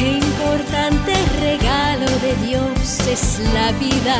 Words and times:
Qué 0.00 0.12
importante 0.12 1.12
regalo 1.42 2.06
de 2.22 2.34
Dios 2.46 3.00
es 3.06 3.38
la 3.52 3.70
vida. 3.72 4.18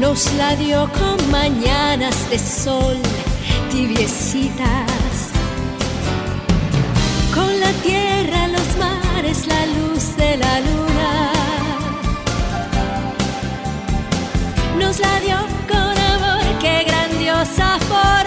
Nos 0.00 0.32
la 0.32 0.56
dio 0.56 0.90
con 0.98 1.30
mañanas 1.30 2.28
de 2.28 2.40
sol 2.40 2.98
tibiecitas. 3.70 5.30
Con 7.32 7.60
la 7.60 7.70
tierra, 7.84 8.48
los 8.48 8.68
mares, 8.84 9.46
la 9.46 9.64
luz 9.66 10.16
de 10.16 10.36
la 10.36 10.60
luna. 10.68 11.32
Nos 14.76 14.98
la 14.98 15.20
dio 15.20 15.38
con 15.68 15.96
amor, 16.14 16.44
qué 16.60 16.82
grandiosa 16.82 17.78
fortuna. 17.88 18.25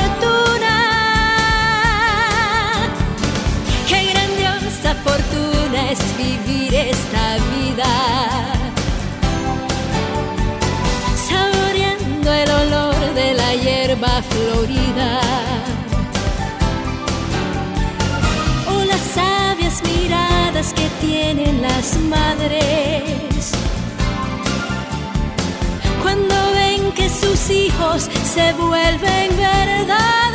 Es 5.91 6.17
vivir 6.17 6.73
esta 6.75 7.37
vida. 7.55 7.91
Saboreando 11.27 12.31
el 12.31 12.51
olor 12.51 13.13
de 13.15 13.33
la 13.33 13.55
hierba 13.55 14.21
florida. 14.29 15.19
O 18.67 18.83
las 18.85 19.01
sabias 19.15 19.81
miradas 19.83 20.73
que 20.73 20.87
tienen 21.01 21.61
las 21.61 21.97
madres. 21.97 23.51
Cuando 26.03 26.35
ven 26.53 26.91
que 26.91 27.09
sus 27.09 27.49
hijos 27.49 28.09
se 28.33 28.53
vuelven 28.53 29.35
verdades. 29.35 30.28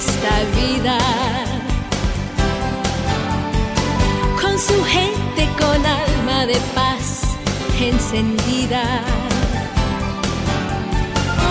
Esta 0.00 0.36
vida. 0.58 0.98
Con 4.40 4.58
su 4.58 4.82
gente 4.84 5.42
con 5.60 5.78
alma 5.84 6.46
de 6.46 6.58
paz 6.74 7.36
encendida. 7.78 8.84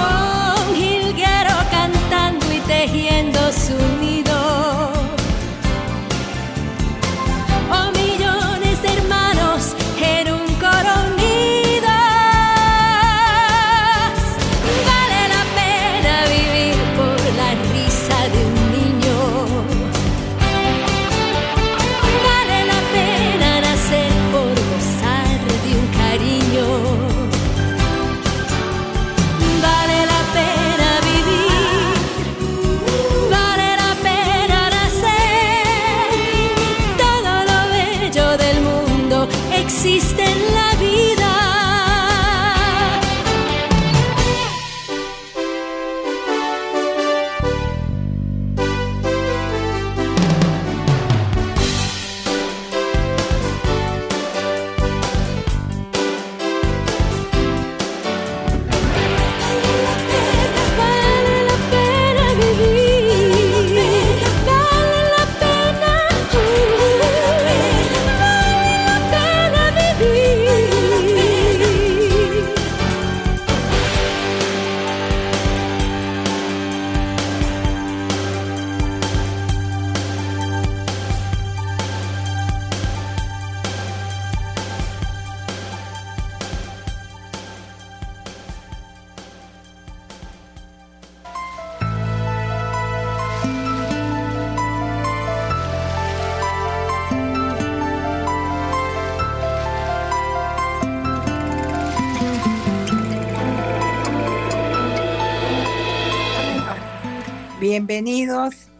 Un 0.04 0.76
jilguero 0.76 1.56
cantando 1.78 2.46
y 2.58 2.60
tejiendo 2.62 3.40
su 3.66 3.78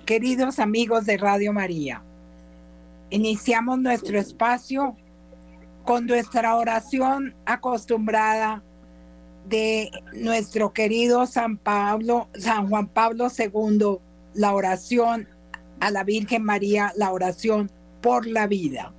queridos 0.10 0.58
amigos 0.58 1.06
de 1.06 1.18
Radio 1.18 1.54
María. 1.54 2.02
Iniciamos 3.12 3.78
nuestro 3.78 4.18
espacio 4.18 4.96
con 5.86 6.08
nuestra 6.08 6.56
oración 6.56 7.36
acostumbrada 7.46 8.64
de 9.48 9.92
nuestro 10.16 10.74
querido 10.74 11.28
San 11.28 11.58
Pablo, 11.58 12.28
San 12.34 12.70
Juan 12.70 12.88
Pablo 12.88 13.28
II, 13.28 14.00
la 14.34 14.56
oración 14.56 15.28
a 15.80 15.92
la 15.92 16.04
Virgen 16.04 16.44
María, 16.44 16.92
la 16.96 17.12
oración 17.12 17.70
por 18.02 18.26
la 18.26 18.48
vida. 18.48 18.92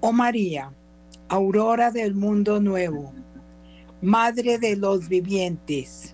Oh 0.00 0.12
María, 0.12 0.72
aurora 1.28 1.92
del 1.92 2.16
mundo 2.16 2.60
nuevo, 2.60 3.14
Madre 4.02 4.58
de 4.58 4.74
los 4.74 5.08
vivientes, 5.08 6.13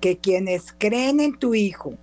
que 0.00 0.18
quienes 0.18 0.74
creen 0.76 1.20
en 1.20 1.38
tu 1.38 1.54
Hijo 1.54 1.94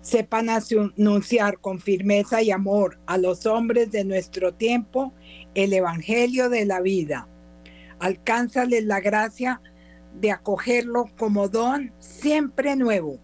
sepan 0.00 0.48
anunciar 0.48 1.58
con 1.58 1.78
firmeza 1.78 2.42
y 2.42 2.50
amor 2.50 2.98
a 3.06 3.18
los 3.18 3.44
hombres 3.46 3.90
de 3.90 4.04
nuestro 4.04 4.54
tiempo 4.54 5.12
el 5.54 5.72
Evangelio 5.72 6.48
de 6.48 6.64
la 6.64 6.80
vida. 6.80 7.28
Alcánzales 7.98 8.84
la 8.84 9.00
gracia 9.00 9.60
de 10.18 10.30
acogerlo 10.30 11.10
como 11.18 11.48
don 11.48 11.92
siempre 11.98 12.76
nuevo 12.76 13.18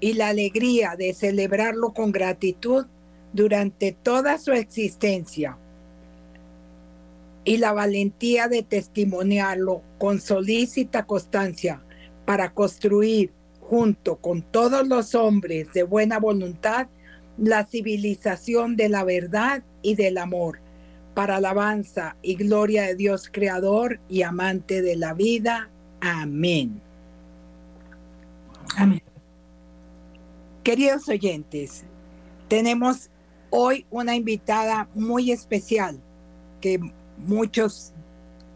y 0.00 0.12
la 0.12 0.28
alegría 0.28 0.96
de 0.96 1.14
celebrarlo 1.14 1.94
con 1.94 2.12
gratitud 2.12 2.86
durante 3.32 3.92
toda 3.92 4.38
su 4.38 4.52
existencia 4.52 5.56
y 7.44 7.56
la 7.56 7.72
valentía 7.72 8.48
de 8.48 8.62
testimoniarlo 8.62 9.82
con 9.98 10.20
solícita 10.20 11.06
constancia 11.06 11.82
para 12.26 12.52
construir 12.52 13.32
junto 13.60 14.16
con 14.16 14.42
todos 14.42 14.86
los 14.86 15.14
hombres 15.14 15.72
de 15.72 15.82
buena 15.82 16.18
voluntad 16.18 16.88
la 17.38 17.64
civilización 17.64 18.76
de 18.76 18.88
la 18.88 19.04
verdad 19.04 19.62
y 19.82 19.94
del 19.94 20.18
amor 20.18 20.60
para 21.14 21.36
alabanza 21.36 22.16
y 22.20 22.34
gloria 22.34 22.82
de 22.82 22.94
Dios 22.94 23.30
creador 23.32 24.00
y 24.08 24.22
amante 24.22 24.82
de 24.82 24.96
la 24.96 25.14
vida. 25.14 25.70
Amén. 26.00 26.82
Amén. 28.76 29.02
Queridos 30.62 31.08
oyentes, 31.08 31.84
tenemos 32.48 33.08
hoy 33.50 33.86
una 33.90 34.14
invitada 34.14 34.88
muy 34.94 35.30
especial 35.30 35.98
que 36.60 36.80
muchos 37.18 37.92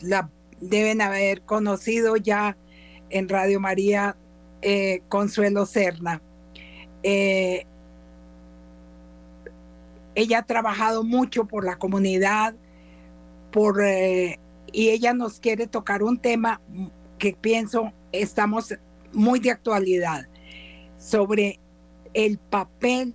la 0.00 0.30
deben 0.60 1.00
haber 1.00 1.42
conocido 1.42 2.16
ya 2.16 2.56
en 3.10 3.28
Radio 3.28 3.60
María, 3.60 4.16
eh, 4.62 5.02
Consuelo 5.08 5.66
Serna. 5.66 6.22
Eh, 7.02 7.66
ella 10.14 10.38
ha 10.38 10.42
trabajado 10.46 11.04
mucho 11.04 11.46
por 11.46 11.64
la 11.64 11.76
comunidad, 11.76 12.54
por, 13.50 13.82
eh, 13.82 14.38
y 14.72 14.90
ella 14.90 15.14
nos 15.14 15.40
quiere 15.40 15.66
tocar 15.66 16.02
un 16.02 16.18
tema 16.18 16.60
que 17.18 17.34
pienso 17.34 17.92
estamos 18.12 18.74
muy 19.12 19.40
de 19.40 19.50
actualidad 19.50 20.26
sobre 20.98 21.58
el 22.14 22.38
papel 22.38 23.14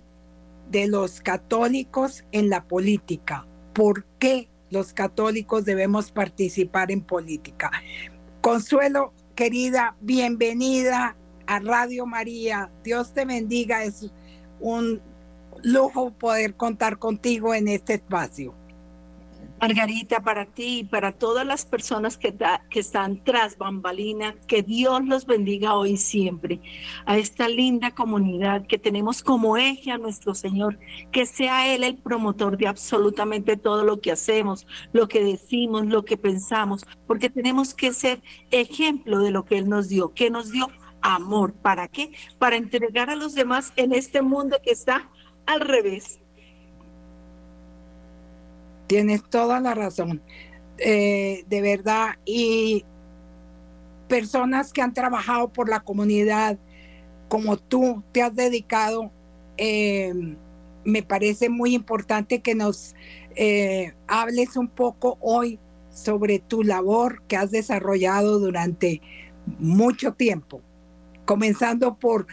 de 0.70 0.88
los 0.88 1.20
católicos 1.20 2.24
en 2.32 2.50
la 2.50 2.64
política. 2.64 3.46
¿Por 3.72 4.04
qué 4.18 4.48
los 4.70 4.92
católicos 4.92 5.64
debemos 5.64 6.10
participar 6.10 6.90
en 6.90 7.02
política? 7.02 7.70
Consuelo, 8.40 9.12
querida, 9.36 9.94
bienvenida 10.00 11.14
a 11.46 11.58
Radio 11.60 12.06
María. 12.06 12.70
Dios 12.82 13.12
te 13.12 13.26
bendiga. 13.26 13.84
Es 13.84 14.10
un 14.60 15.02
lujo 15.62 16.10
poder 16.10 16.56
contar 16.56 16.98
contigo 16.98 17.54
en 17.54 17.68
este 17.68 17.94
espacio. 17.94 18.54
Margarita, 19.60 20.20
para 20.20 20.44
ti 20.44 20.80
y 20.80 20.84
para 20.84 21.12
todas 21.12 21.46
las 21.46 21.64
personas 21.64 22.18
que, 22.18 22.36
que 22.70 22.80
están 22.80 23.24
tras 23.24 23.56
bambalina, 23.56 24.34
que 24.46 24.62
Dios 24.62 25.04
los 25.04 25.24
bendiga 25.26 25.74
hoy 25.74 25.92
y 25.92 25.96
siempre. 25.96 26.60
A 27.06 27.16
esta 27.16 27.48
linda 27.48 27.94
comunidad 27.94 28.66
que 28.66 28.78
tenemos 28.78 29.22
como 29.22 29.56
eje 29.56 29.90
a 29.90 29.98
nuestro 29.98 30.34
Señor, 30.34 30.78
que 31.10 31.24
sea 31.24 31.74
Él 31.74 31.84
el 31.84 31.96
promotor 31.96 32.58
de 32.58 32.68
absolutamente 32.68 33.56
todo 33.56 33.82
lo 33.84 34.00
que 34.00 34.12
hacemos, 34.12 34.66
lo 34.92 35.08
que 35.08 35.24
decimos, 35.24 35.86
lo 35.86 36.04
que 36.04 36.16
pensamos, 36.16 36.84
porque 37.06 37.30
tenemos 37.30 37.72
que 37.72 37.92
ser 37.92 38.22
ejemplo 38.50 39.20
de 39.20 39.30
lo 39.30 39.44
que 39.44 39.58
Él 39.58 39.68
nos 39.68 39.88
dio, 39.88 40.12
que 40.12 40.30
nos 40.30 40.52
dio 40.52 40.68
amor. 41.00 41.54
¿Para 41.54 41.88
qué? 41.88 42.12
Para 42.38 42.56
entregar 42.56 43.08
a 43.08 43.16
los 43.16 43.34
demás 43.34 43.72
en 43.76 43.94
este 43.94 44.20
mundo 44.20 44.58
que 44.62 44.72
está 44.72 45.10
al 45.46 45.60
revés 45.60 46.20
Tienes 48.86 49.24
toda 49.28 49.60
la 49.60 49.74
razón, 49.74 50.22
eh, 50.78 51.44
de 51.48 51.60
verdad. 51.60 52.16
Y 52.24 52.84
personas 54.08 54.72
que 54.72 54.82
han 54.82 54.94
trabajado 54.94 55.52
por 55.52 55.68
la 55.68 55.80
comunidad, 55.80 56.58
como 57.28 57.56
tú 57.56 58.04
te 58.12 58.22
has 58.22 58.34
dedicado, 58.34 59.10
eh, 59.56 60.12
me 60.84 61.02
parece 61.02 61.48
muy 61.48 61.74
importante 61.74 62.40
que 62.40 62.54
nos 62.54 62.94
eh, 63.34 63.92
hables 64.06 64.56
un 64.56 64.68
poco 64.68 65.18
hoy 65.20 65.58
sobre 65.90 66.38
tu 66.38 66.62
labor 66.62 67.22
que 67.22 67.36
has 67.36 67.50
desarrollado 67.50 68.38
durante 68.38 69.00
mucho 69.58 70.12
tiempo, 70.12 70.60
comenzando 71.24 71.96
por 71.96 72.26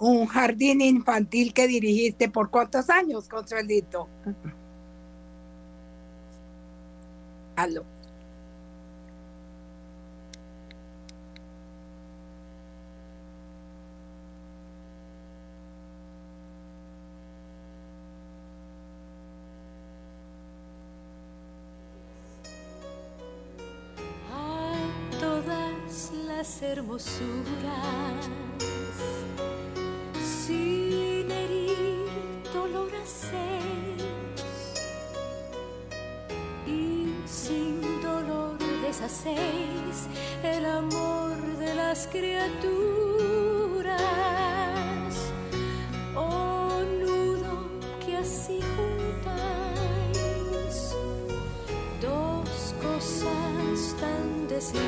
un 0.00 0.26
jardín 0.26 0.80
infantil 0.80 1.52
que 1.52 1.66
dirigiste 1.66 2.30
por 2.30 2.50
cuántos 2.50 2.88
años, 2.88 3.28
Consuelito. 3.28 4.08
Aló. 7.56 7.84
A 24.32 25.18
todas 25.20 26.10
las 26.26 26.62
hermosuras 26.62 28.28
sin 30.20 30.81
el 39.24 40.66
amor 40.66 41.36
de 41.58 41.74
las 41.74 42.08
criaturas. 42.08 42.42
Oh 46.16 46.82
nudo 47.00 47.68
que 48.04 48.16
así 48.16 48.58
juntáis 48.76 49.76
dos 52.00 52.74
cosas 52.82 53.94
tan 54.00 54.48
desiguales. 54.48 54.82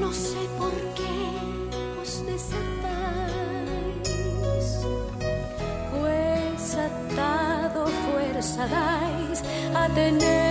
No 0.00 0.12
sé 0.12 0.38
por 0.58 0.74
qué 0.96 1.38
os 2.02 2.26
desatáis, 2.26 2.68
pues 5.92 6.74
atado 6.74 7.86
fuerza 7.86 8.66
dais 8.66 9.44
a 9.76 9.88
tener 9.94 10.41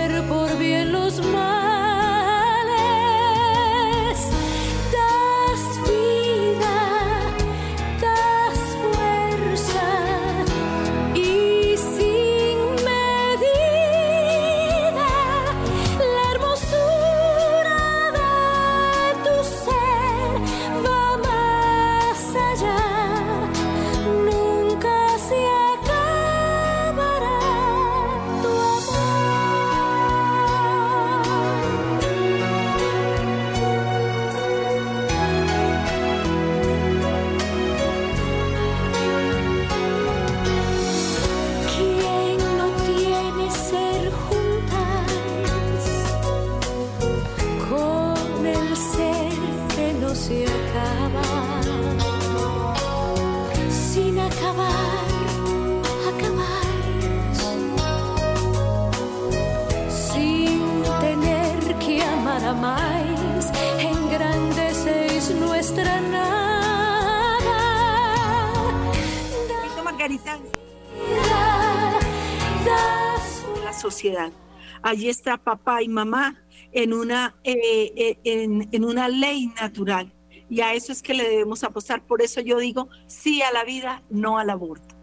allí 74.82 75.08
está 75.08 75.36
papá 75.38 75.82
y 75.82 75.88
mamá 75.88 76.42
en 76.72 76.92
una, 76.92 77.34
eh, 77.44 77.92
eh, 77.96 78.18
en, 78.24 78.84
una 78.84 79.08
ley 79.08 79.52
natural. 79.60 80.12
Y 80.48 80.60
a 80.60 80.74
eso 80.74 80.92
es 80.92 81.02
que 81.02 81.14
le 81.14 81.28
debemos 81.28 81.64
apostar. 81.64 82.02
Por 82.02 82.20
eso 82.22 82.40
yo 82.40 82.58
digo 82.58 82.88
sí 83.06 83.42
a 83.42 83.52
la 83.52 83.64
vida, 83.64 84.02
no 84.10 84.38
al 84.38 84.50
aborto. 84.50 84.94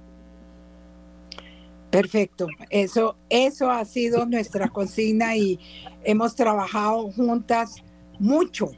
Perfecto. 1.90 2.48
Eso, 2.70 3.18
eso 3.30 3.72
ha 3.72 3.84
sido 3.86 4.26
nuestra 4.28 4.70
consigna 4.70 5.36
y 5.36 5.60
hemos 6.04 6.36
trabajado 6.36 7.12
juntas 7.12 7.78
mucho 8.20 8.72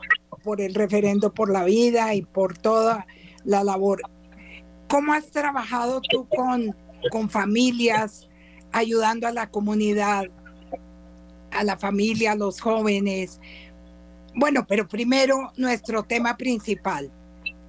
por 0.43 0.61
el 0.61 0.73
referendo 0.73 1.33
por 1.33 1.51
la 1.51 1.65
vida 1.65 2.15
y 2.15 2.21
por 2.21 2.57
toda 2.57 3.05
la 3.43 3.63
labor. 3.63 4.01
¿Cómo 4.91 5.13
has 5.13 5.31
trabajado 5.31 6.01
tú 6.01 6.27
con, 6.27 6.75
con 7.11 7.29
familias, 7.29 8.27
ayudando 8.73 9.25
a 9.25 9.31
la 9.31 9.49
comunidad, 9.49 10.25
a 11.49 11.63
la 11.63 11.77
familia, 11.77 12.33
a 12.33 12.35
los 12.35 12.59
jóvenes? 12.59 13.39
Bueno, 14.35 14.65
pero 14.67 14.89
primero 14.89 15.53
nuestro 15.55 16.03
tema 16.03 16.35
principal. 16.35 17.09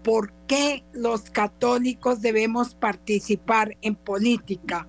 ¿Por 0.03 0.33
qué 0.49 0.83
los 0.93 1.31
católicos 1.31 2.23
debemos 2.23 2.75
participar 2.75 3.77
en 3.83 3.95
política 3.95 4.89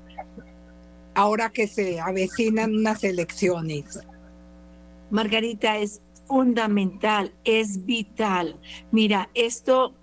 ahora 1.13 1.51
que 1.51 1.67
se 1.67 1.99
avecinan 1.99 2.75
unas 2.75 3.03
elecciones? 3.03 3.99
Margarita, 5.11 5.77
es 5.77 6.01
fundamental, 6.27 7.35
es 7.43 7.85
vital. 7.85 8.59
Mira, 8.91 9.29
esto 9.35 9.93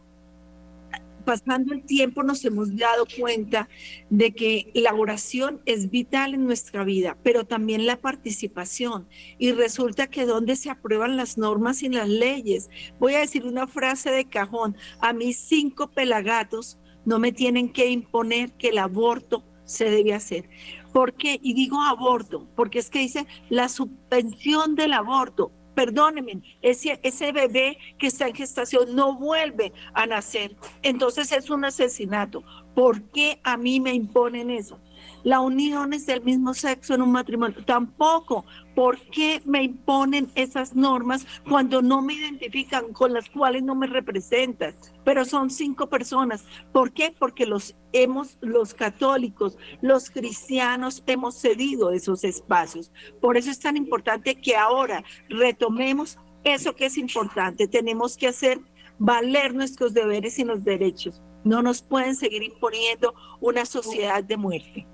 pasando 1.30 1.72
el 1.72 1.84
tiempo 1.84 2.24
nos 2.24 2.44
hemos 2.44 2.76
dado 2.76 3.06
cuenta 3.16 3.68
de 4.08 4.32
que 4.32 4.72
la 4.74 4.92
oración 4.92 5.60
es 5.64 5.88
vital 5.88 6.34
en 6.34 6.44
nuestra 6.44 6.82
vida, 6.82 7.16
pero 7.22 7.44
también 7.44 7.86
la 7.86 8.00
participación. 8.00 9.06
Y 9.38 9.52
resulta 9.52 10.08
que 10.08 10.26
donde 10.26 10.56
se 10.56 10.70
aprueban 10.70 11.16
las 11.16 11.38
normas 11.38 11.84
y 11.84 11.88
las 11.88 12.08
leyes, 12.08 12.68
voy 12.98 13.14
a 13.14 13.20
decir 13.20 13.46
una 13.46 13.68
frase 13.68 14.10
de 14.10 14.24
cajón, 14.24 14.76
a 15.00 15.12
mis 15.12 15.38
cinco 15.38 15.92
pelagatos 15.92 16.80
no 17.04 17.20
me 17.20 17.30
tienen 17.30 17.72
que 17.72 17.88
imponer 17.90 18.50
que 18.54 18.70
el 18.70 18.78
aborto 18.78 19.44
se 19.64 19.84
debe 19.84 20.14
hacer. 20.14 20.50
¿Por 20.92 21.14
qué? 21.14 21.38
Y 21.40 21.54
digo 21.54 21.80
aborto, 21.80 22.48
porque 22.56 22.80
es 22.80 22.90
que 22.90 22.98
dice 22.98 23.28
la 23.50 23.68
suspensión 23.68 24.74
del 24.74 24.94
aborto 24.94 25.52
perdónenme, 25.74 26.42
ese, 26.62 26.98
ese 27.02 27.32
bebé 27.32 27.78
que 27.98 28.06
está 28.08 28.28
en 28.28 28.34
gestación 28.34 28.94
no 28.94 29.14
vuelve 29.14 29.72
a 29.94 30.06
nacer. 30.06 30.56
Entonces 30.82 31.32
es 31.32 31.50
un 31.50 31.64
asesinato. 31.64 32.42
¿Por 32.74 33.02
qué 33.02 33.40
a 33.42 33.56
mí 33.56 33.80
me 33.80 33.94
imponen 33.94 34.50
eso? 34.50 34.78
La 35.22 35.40
unión 35.40 35.92
es 35.92 36.06
del 36.06 36.22
mismo 36.22 36.54
sexo 36.54 36.94
en 36.94 37.02
un 37.02 37.12
matrimonio. 37.12 37.64
Tampoco. 37.64 38.44
¿Por 38.80 38.98
qué 38.98 39.42
me 39.44 39.62
imponen 39.62 40.30
esas 40.34 40.74
normas 40.74 41.26
cuando 41.46 41.82
no 41.82 42.00
me 42.00 42.14
identifican 42.14 42.94
con 42.94 43.12
las 43.12 43.28
cuales 43.28 43.62
no 43.62 43.74
me 43.74 43.86
representan? 43.86 44.74
Pero 45.04 45.26
son 45.26 45.50
cinco 45.50 45.90
personas. 45.90 46.46
¿Por 46.72 46.90
qué? 46.92 47.12
Porque 47.18 47.44
los 47.44 47.76
hemos, 47.92 48.38
los 48.40 48.72
católicos, 48.72 49.58
los 49.82 50.08
cristianos 50.08 51.02
hemos 51.06 51.34
cedido 51.34 51.90
esos 51.90 52.24
espacios. 52.24 52.90
Por 53.20 53.36
eso 53.36 53.50
es 53.50 53.60
tan 53.60 53.76
importante 53.76 54.40
que 54.40 54.56
ahora 54.56 55.04
retomemos 55.28 56.16
eso 56.42 56.74
que 56.74 56.86
es 56.86 56.96
importante. 56.96 57.68
Tenemos 57.68 58.16
que 58.16 58.28
hacer 58.28 58.60
valer 58.98 59.52
nuestros 59.52 59.92
deberes 59.92 60.38
y 60.38 60.44
los 60.44 60.64
derechos. 60.64 61.20
No 61.44 61.60
nos 61.60 61.82
pueden 61.82 62.16
seguir 62.16 62.42
imponiendo 62.44 63.12
una 63.42 63.66
sociedad 63.66 64.24
de 64.24 64.38
muerte. 64.38 64.86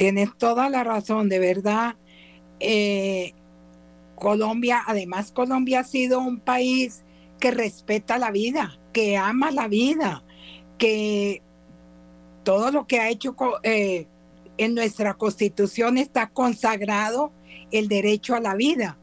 Tienes 0.00 0.30
toda 0.38 0.70
la 0.70 0.82
razón, 0.82 1.28
de 1.28 1.38
verdad. 1.38 1.94
Eh, 2.58 3.34
Colombia, 4.14 4.82
además 4.86 5.30
Colombia 5.30 5.80
ha 5.80 5.84
sido 5.84 6.20
un 6.20 6.40
país 6.40 7.04
que 7.38 7.50
respeta 7.50 8.16
la 8.16 8.30
vida, 8.30 8.80
que 8.94 9.18
ama 9.18 9.50
la 9.50 9.68
vida, 9.68 10.24
que 10.78 11.42
todo 12.44 12.70
lo 12.70 12.86
que 12.86 12.98
ha 12.98 13.10
hecho 13.10 13.36
eh, 13.62 14.06
en 14.56 14.74
nuestra 14.74 15.12
constitución 15.12 15.98
está 15.98 16.30
consagrado 16.30 17.30
el 17.70 17.86
derecho 17.86 18.34
a 18.34 18.40
la 18.40 18.54
vida. 18.54 18.96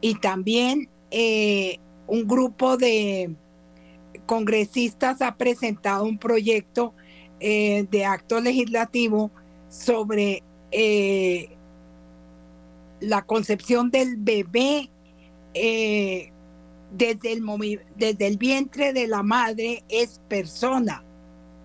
Y 0.00 0.16
también 0.16 0.88
eh, 1.12 1.78
un 2.08 2.26
grupo 2.26 2.76
de 2.76 3.36
congresistas 4.26 5.22
ha 5.22 5.36
presentado 5.36 6.02
un 6.02 6.18
proyecto 6.18 6.94
de 7.38 8.04
acto 8.04 8.40
legislativo 8.40 9.32
sobre 9.72 10.42
eh, 10.70 11.48
la 13.00 13.22
concepción 13.22 13.90
del 13.90 14.16
bebé 14.18 14.90
eh, 15.54 16.30
desde, 16.92 17.32
el 17.32 17.80
desde 17.96 18.26
el 18.26 18.36
vientre 18.36 18.92
de 18.92 19.08
la 19.08 19.22
madre 19.22 19.82
es 19.88 20.20
persona. 20.28 21.02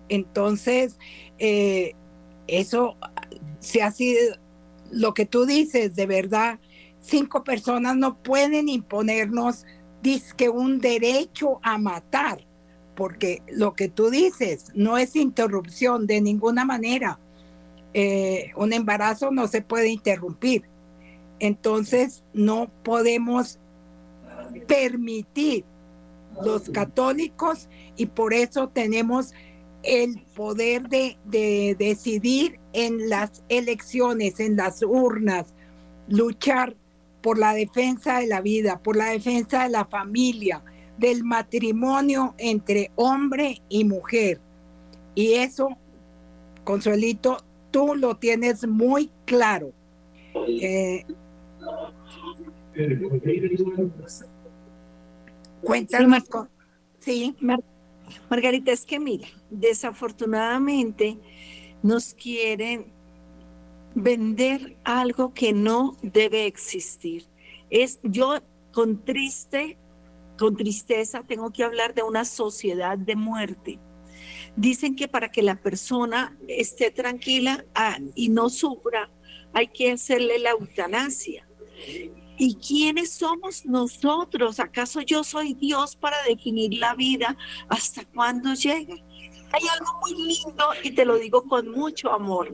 Entonces, 0.08 0.98
eh, 1.38 1.92
eso 2.46 2.96
se 3.60 3.82
ha 3.82 3.90
sido 3.90 4.36
lo 4.90 5.12
que 5.12 5.26
tú 5.26 5.44
dices, 5.44 5.94
de 5.94 6.06
verdad, 6.06 6.58
cinco 7.00 7.44
personas 7.44 7.94
no 7.94 8.16
pueden 8.22 8.70
imponernos 8.70 9.66
que 10.38 10.48
un 10.48 10.80
derecho 10.80 11.60
a 11.62 11.76
matar, 11.76 12.46
porque 12.96 13.42
lo 13.52 13.74
que 13.74 13.90
tú 13.90 14.08
dices 14.08 14.72
no 14.74 14.96
es 14.96 15.14
interrupción 15.14 16.06
de 16.06 16.22
ninguna 16.22 16.64
manera 16.64 17.20
eh, 17.94 18.50
un 18.56 18.72
embarazo 18.72 19.30
no 19.30 19.48
se 19.48 19.62
puede 19.62 19.88
interrumpir. 19.88 20.64
Entonces 21.40 22.24
no 22.32 22.68
podemos 22.82 23.58
permitir 24.66 25.64
los 26.42 26.70
católicos 26.70 27.68
y 27.96 28.06
por 28.06 28.34
eso 28.34 28.68
tenemos 28.68 29.32
el 29.82 30.22
poder 30.34 30.88
de, 30.88 31.16
de, 31.24 31.76
decidir 31.78 32.58
en 32.72 33.08
las 33.08 33.42
elecciones, 33.48 34.40
en 34.40 34.56
las 34.56 34.82
urnas, 34.82 35.54
luchar 36.08 36.76
por 37.22 37.38
la 37.38 37.54
defensa 37.54 38.18
de 38.18 38.26
la 38.26 38.40
vida, 38.40 38.78
por 38.78 38.96
la 38.96 39.06
defensa 39.06 39.64
de 39.64 39.70
la 39.70 39.84
familia, 39.84 40.62
del 40.98 41.24
matrimonio 41.24 42.34
entre 42.38 42.90
hombre 42.96 43.62
y 43.68 43.84
mujer. 43.84 44.40
Y 45.14 45.34
eso, 45.34 45.70
Consuelito, 46.64 47.38
tú 47.78 47.94
lo 47.94 48.16
tienes 48.16 48.66
muy 48.66 49.08
claro. 49.24 49.72
Eh, 50.34 51.04
cuéntanos. 55.62 56.24
Sí. 56.98 57.36
Margarita, 58.28 58.72
es 58.72 58.84
que 58.84 58.98
mira, 58.98 59.28
desafortunadamente 59.48 61.18
nos 61.84 62.14
quieren 62.14 62.86
vender 63.94 64.76
algo 64.82 65.32
que 65.32 65.52
no 65.52 65.96
debe 66.02 66.46
existir. 66.46 67.26
Es 67.70 68.00
yo 68.02 68.40
con 68.72 69.04
triste, 69.04 69.78
con 70.36 70.56
tristeza 70.56 71.22
tengo 71.22 71.52
que 71.52 71.62
hablar 71.62 71.94
de 71.94 72.02
una 72.02 72.24
sociedad 72.24 72.98
de 72.98 73.14
muerte 73.14 73.78
Dicen 74.58 74.96
que 74.96 75.06
para 75.06 75.30
que 75.30 75.40
la 75.40 75.54
persona 75.54 76.36
esté 76.48 76.90
tranquila 76.90 77.64
ah, 77.76 77.96
y 78.16 78.28
no 78.28 78.50
sufra, 78.50 79.08
hay 79.52 79.68
que 79.68 79.92
hacerle 79.92 80.40
la 80.40 80.50
eutanasia. 80.50 81.46
¿Y 82.36 82.56
quiénes 82.56 83.12
somos 83.12 83.64
nosotros? 83.66 84.58
¿Acaso 84.58 85.00
yo 85.02 85.22
soy 85.22 85.54
Dios 85.54 85.94
para 85.94 86.20
definir 86.24 86.74
la 86.74 86.96
vida 86.96 87.36
hasta 87.68 88.04
cuándo 88.04 88.52
llega? 88.54 88.96
Hay 89.52 89.62
algo 89.78 90.00
muy 90.00 90.14
lindo 90.26 90.70
y 90.82 90.90
te 90.90 91.04
lo 91.04 91.18
digo 91.18 91.44
con 91.44 91.70
mucho 91.70 92.12
amor. 92.12 92.52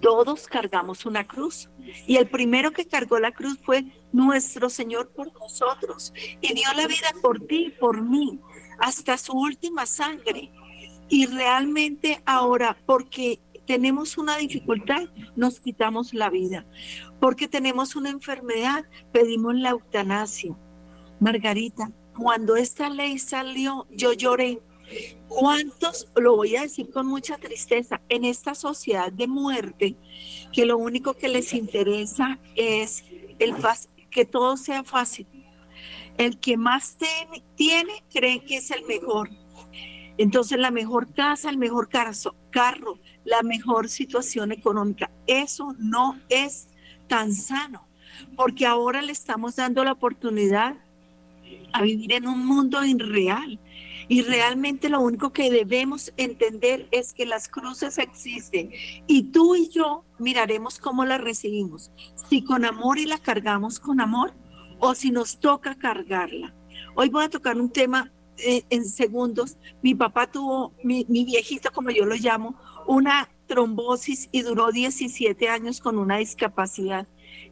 Todos 0.00 0.46
cargamos 0.46 1.06
una 1.06 1.26
cruz 1.26 1.70
y 2.06 2.16
el 2.16 2.28
primero 2.28 2.72
que 2.72 2.86
cargó 2.86 3.18
la 3.18 3.32
cruz 3.32 3.58
fue 3.62 3.84
nuestro 4.12 4.70
Señor 4.70 5.10
por 5.10 5.32
nosotros 5.34 6.12
y 6.40 6.54
dio 6.54 6.72
la 6.76 6.86
vida 6.86 7.08
por 7.20 7.40
ti 7.40 7.74
por 7.80 8.02
mí 8.02 8.40
hasta 8.78 9.18
su 9.18 9.32
última 9.32 9.86
sangre. 9.86 10.52
Y 11.08 11.26
realmente 11.26 12.22
ahora, 12.26 12.76
porque 12.86 13.40
tenemos 13.66 14.18
una 14.18 14.36
dificultad, 14.36 15.08
nos 15.36 15.60
quitamos 15.60 16.14
la 16.14 16.30
vida. 16.30 16.66
Porque 17.20 17.48
tenemos 17.48 17.96
una 17.96 18.10
enfermedad, 18.10 18.84
pedimos 19.12 19.54
la 19.54 19.70
eutanasia. 19.70 20.56
Margarita, 21.20 21.90
cuando 22.16 22.56
esta 22.56 22.88
ley 22.88 23.18
salió, 23.18 23.86
yo 23.90 24.12
lloré. 24.12 24.60
¿Cuántos, 25.28 26.08
lo 26.16 26.36
voy 26.36 26.56
a 26.56 26.62
decir 26.62 26.90
con 26.90 27.06
mucha 27.06 27.36
tristeza, 27.36 28.00
en 28.08 28.24
esta 28.24 28.54
sociedad 28.54 29.12
de 29.12 29.26
muerte, 29.26 29.96
que 30.52 30.66
lo 30.66 30.78
único 30.78 31.14
que 31.14 31.28
les 31.28 31.52
interesa 31.52 32.38
es 32.56 33.04
el 33.38 33.54
que 34.10 34.24
todo 34.24 34.56
sea 34.56 34.84
fácil? 34.84 35.26
El 36.16 36.38
que 36.40 36.56
más 36.56 36.96
tiene 37.54 38.02
cree 38.10 38.42
que 38.42 38.56
es 38.56 38.70
el 38.70 38.84
mejor. 38.86 39.30
Entonces 40.16 40.58
la 40.58 40.72
mejor 40.72 41.12
casa, 41.12 41.48
el 41.48 41.58
mejor 41.58 41.88
carro, 41.88 42.98
la 43.24 43.42
mejor 43.42 43.88
situación 43.88 44.50
económica, 44.50 45.10
eso 45.26 45.74
no 45.78 46.18
es 46.28 46.68
tan 47.06 47.32
sano, 47.32 47.86
porque 48.36 48.66
ahora 48.66 49.00
le 49.00 49.12
estamos 49.12 49.56
dando 49.56 49.84
la 49.84 49.92
oportunidad 49.92 50.76
a 51.72 51.82
vivir 51.82 52.14
en 52.14 52.26
un 52.26 52.44
mundo 52.44 52.84
irreal. 52.84 53.60
Y 54.08 54.22
realmente 54.22 54.88
lo 54.88 55.00
único 55.00 55.32
que 55.32 55.50
debemos 55.50 56.12
entender 56.16 56.88
es 56.90 57.12
que 57.12 57.26
las 57.26 57.48
cruces 57.48 57.98
existen 57.98 58.70
y 59.06 59.24
tú 59.24 59.54
y 59.54 59.68
yo 59.68 60.04
miraremos 60.18 60.78
cómo 60.78 61.04
las 61.04 61.20
recibimos, 61.20 61.92
si 62.28 62.42
con 62.42 62.64
amor 62.64 62.98
y 62.98 63.04
la 63.04 63.18
cargamos 63.18 63.78
con 63.78 64.00
amor 64.00 64.32
o 64.78 64.94
si 64.94 65.10
nos 65.10 65.40
toca 65.40 65.74
cargarla. 65.74 66.54
Hoy 66.94 67.10
voy 67.10 67.24
a 67.24 67.30
tocar 67.30 67.60
un 67.60 67.70
tema 67.70 68.10
eh, 68.38 68.64
en 68.70 68.84
segundos. 68.84 69.56
Mi 69.82 69.94
papá 69.94 70.30
tuvo, 70.30 70.72
mi, 70.82 71.04
mi 71.08 71.24
viejito 71.24 71.70
como 71.72 71.90
yo 71.90 72.06
lo 72.06 72.14
llamo, 72.14 72.58
una 72.86 73.28
trombosis 73.46 74.28
y 74.32 74.42
duró 74.42 74.70
17 74.70 75.48
años 75.48 75.80
con 75.80 75.98
una 75.98 76.18
discapacidad. 76.18 77.08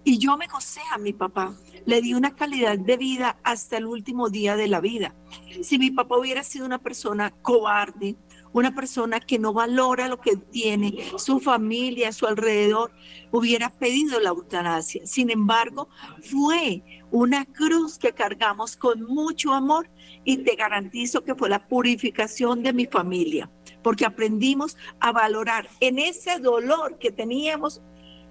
Y 0.09 0.19
yo 0.19 0.37
me 0.37 0.47
gocé 0.47 0.83
a 0.93 0.99
mi 0.99 1.13
papá, 1.13 1.57
le 1.85 2.01
di 2.01 2.15
una 2.15 2.33
calidad 2.33 2.79
de 2.79 2.97
vida 2.97 3.41
hasta 3.43 3.77
el 3.77 3.87
último 3.87 4.31
día 4.31 4.55
de 4.55 4.69
la 4.69 4.79
vida. 4.79 5.17
Si 5.63 5.81
mi 5.81 5.91
papá 5.91 6.17
hubiera 6.17 6.45
sido 6.45 6.65
una 6.65 6.79
persona 6.79 7.33
cobarde, 7.43 8.15
una 8.53 8.73
persona 8.73 9.19
que 9.19 9.41
no 9.41 9.53
valora 9.53 10.07
lo 10.07 10.21
que 10.21 10.37
tiene, 10.37 10.95
su 11.19 11.41
familia, 11.41 12.13
su 12.13 12.29
alrededor, 12.29 12.93
hubiera 13.33 13.69
pedido 13.69 14.21
la 14.21 14.29
eutanasia. 14.29 15.05
Sin 15.05 15.29
embargo, 15.29 15.89
fue 16.23 16.85
una 17.11 17.45
cruz 17.45 17.99
que 17.99 18.13
cargamos 18.13 18.77
con 18.77 19.03
mucho 19.03 19.55
amor 19.55 19.91
y 20.23 20.37
te 20.37 20.55
garantizo 20.55 21.25
que 21.25 21.35
fue 21.35 21.49
la 21.49 21.67
purificación 21.67 22.63
de 22.63 22.73
mi 22.73 22.87
familia, 22.87 23.51
porque 23.83 24.07
aprendimos 24.07 24.77
a 25.01 25.11
valorar 25.11 25.69
en 25.81 25.99
ese 25.99 26.39
dolor 26.39 26.97
que 27.01 27.11
teníamos 27.11 27.83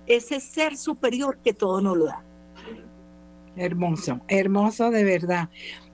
ese 0.07 0.39
ser 0.39 0.77
superior 0.77 1.39
que 1.43 1.53
todo 1.53 1.81
nos 1.81 1.97
lo 1.97 2.05
da. 2.05 2.23
Hermoso, 3.55 4.21
hermoso 4.27 4.91
de 4.91 5.03
verdad. 5.03 5.49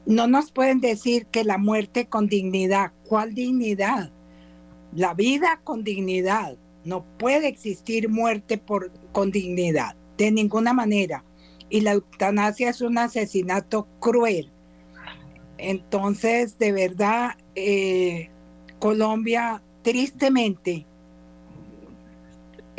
No 0.05 0.27
nos 0.27 0.51
pueden 0.51 0.81
decir 0.81 1.27
que 1.27 1.43
la 1.43 1.57
muerte 1.57 2.07
con 2.07 2.27
dignidad. 2.27 2.91
¿Cuál 3.07 3.33
dignidad? 3.35 4.11
La 4.93 5.13
vida 5.13 5.61
con 5.63 5.83
dignidad. 5.83 6.57
No 6.83 7.05
puede 7.17 7.47
existir 7.47 8.09
muerte 8.09 8.57
por, 8.57 8.91
con 9.11 9.31
dignidad, 9.31 9.95
de 10.17 10.31
ninguna 10.31 10.73
manera. 10.73 11.23
Y 11.69 11.81
la 11.81 11.91
eutanasia 11.91 12.69
es 12.69 12.81
un 12.81 12.97
asesinato 12.97 13.87
cruel. 13.99 14.51
Entonces, 15.59 16.57
de 16.57 16.71
verdad, 16.71 17.35
eh, 17.53 18.31
Colombia, 18.79 19.61
tristemente, 19.83 20.87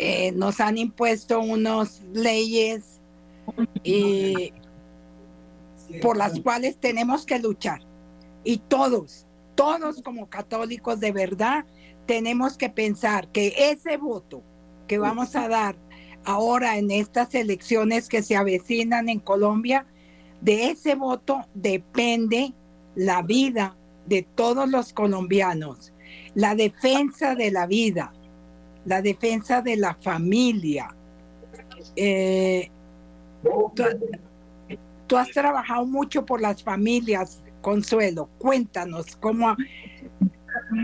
eh, 0.05 0.33
nos 0.33 0.59
han 0.59 0.79
impuesto 0.79 1.39
unas 1.39 2.03
leyes 2.13 3.01
por 6.01 6.17
las 6.17 6.41
cuales 6.41 6.77
tenemos 6.77 7.25
que 7.25 7.39
luchar. 7.39 7.83
Y 8.43 8.59
todos, 8.59 9.27
todos 9.55 10.03
como 10.03 10.29
católicos 10.29 10.99
de 10.99 11.13
verdad, 11.13 11.65
tenemos 12.07 12.57
que 12.57 12.69
pensar 12.69 13.29
que 13.29 13.55
ese 13.71 13.97
voto 13.97 14.43
que 14.89 14.99
vamos 14.99 15.37
a 15.37 15.47
dar 15.47 15.77
ahora 16.25 16.79
en 16.79 16.91
estas 16.91 17.33
elecciones 17.37 18.09
que 18.09 18.25
se 18.25 18.35
avecinan 18.35 19.09
en 19.09 19.21
Colombia, 19.21 19.87
de 20.41 20.71
ese 20.71 20.97
voto 20.97 21.47
depende 21.55 22.55
la 22.97 23.23
vida 23.23 23.77
de 24.07 24.23
todos 24.23 24.69
los 24.69 24.93
colombianos, 24.93 25.93
la 26.35 26.57
defensa 26.57 27.37
de 27.37 27.53
la 27.53 27.69
vida, 27.69 28.13
la 28.85 29.03
defensa 29.03 29.63
de 29.63 29.77
la 29.77 29.95
familia. 29.95 30.95
Eh, 31.97 32.71
tú, 35.07 35.17
has 35.17 35.31
trabajado 35.31 35.87
mucho 35.87 36.25
por 36.25 36.41
las 36.41 36.63
familias, 36.63 37.43
Consuelo. 37.61 38.29
Cuéntanos 38.39 39.17
cómo 39.17 39.57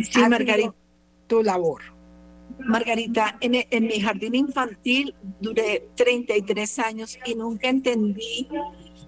sí, 0.03 0.21
Margarita. 0.29 0.75
tu 1.27 1.43
labor. 1.43 1.83
Margarita, 2.61 3.37
en, 3.41 3.67
en, 3.71 3.87
mi 3.87 4.01
jardín 4.01 4.35
infantil 4.35 5.15
duré 5.41 5.89
33 5.95 6.79
años 6.81 7.19
y 7.25 7.35
nunca 7.35 7.69
entendí, 7.69 8.49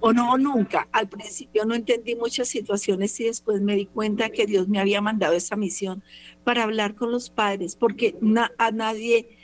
o 0.00 0.12
no, 0.12 0.38
nunca, 0.38 0.88
al 0.92 1.09
principio 1.09 1.64
no 1.64 1.75
entendí 1.75 2.14
muchas 2.14 2.49
situaciones 2.49 3.18
y 3.20 3.25
después 3.25 3.60
me 3.60 3.75
di 3.75 3.86
cuenta 3.86 4.30
que 4.30 4.47
Dios 4.47 4.69
me 4.69 4.78
había 4.78 5.00
mandado 5.00 5.34
esa 5.34 5.56
misión 5.56 6.02
para 6.45 6.63
hablar 6.65 6.95
con 6.95 7.13
los 7.13 7.31
padres, 7.31 7.76
porque 7.76 8.17
a 8.59 8.71
nadie, 8.71 9.37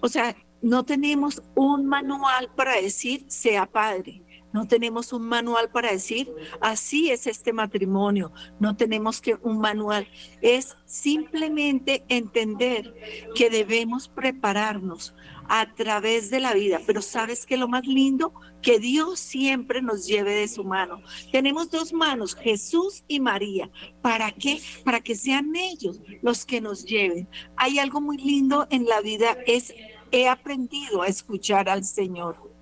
o 0.00 0.08
sea, 0.08 0.36
no 0.62 0.84
tenemos 0.84 1.42
un 1.54 1.86
manual 1.86 2.50
para 2.56 2.80
decir 2.80 3.24
sea 3.28 3.66
padre. 3.66 4.22
No 4.54 4.68
tenemos 4.68 5.12
un 5.12 5.22
manual 5.22 5.68
para 5.72 5.90
decir, 5.90 6.32
así 6.60 7.10
es 7.10 7.26
este 7.26 7.52
matrimonio. 7.52 8.30
No 8.60 8.76
tenemos 8.76 9.20
que 9.20 9.34
un 9.42 9.58
manual. 9.58 10.06
Es 10.42 10.76
simplemente 10.86 12.04
entender 12.08 12.94
que 13.34 13.50
debemos 13.50 14.06
prepararnos 14.06 15.12
a 15.48 15.74
través 15.74 16.30
de 16.30 16.38
la 16.38 16.54
vida. 16.54 16.80
Pero 16.86 17.02
sabes 17.02 17.46
que 17.46 17.56
lo 17.56 17.66
más 17.66 17.84
lindo, 17.84 18.32
que 18.62 18.78
Dios 18.78 19.18
siempre 19.18 19.82
nos 19.82 20.06
lleve 20.06 20.36
de 20.36 20.46
su 20.46 20.62
mano. 20.62 21.02
Tenemos 21.32 21.72
dos 21.72 21.92
manos, 21.92 22.36
Jesús 22.36 23.02
y 23.08 23.18
María. 23.18 23.72
¿Para 24.02 24.30
qué? 24.30 24.60
Para 24.84 25.00
que 25.00 25.16
sean 25.16 25.56
ellos 25.56 26.00
los 26.22 26.46
que 26.46 26.60
nos 26.60 26.84
lleven. 26.84 27.28
Hay 27.56 27.80
algo 27.80 28.00
muy 28.00 28.18
lindo 28.18 28.68
en 28.70 28.86
la 28.86 29.00
vida, 29.00 29.36
es 29.48 29.74
he 30.12 30.28
aprendido 30.28 31.02
a 31.02 31.08
escuchar 31.08 31.68
al 31.68 31.82
Señor 31.82 32.53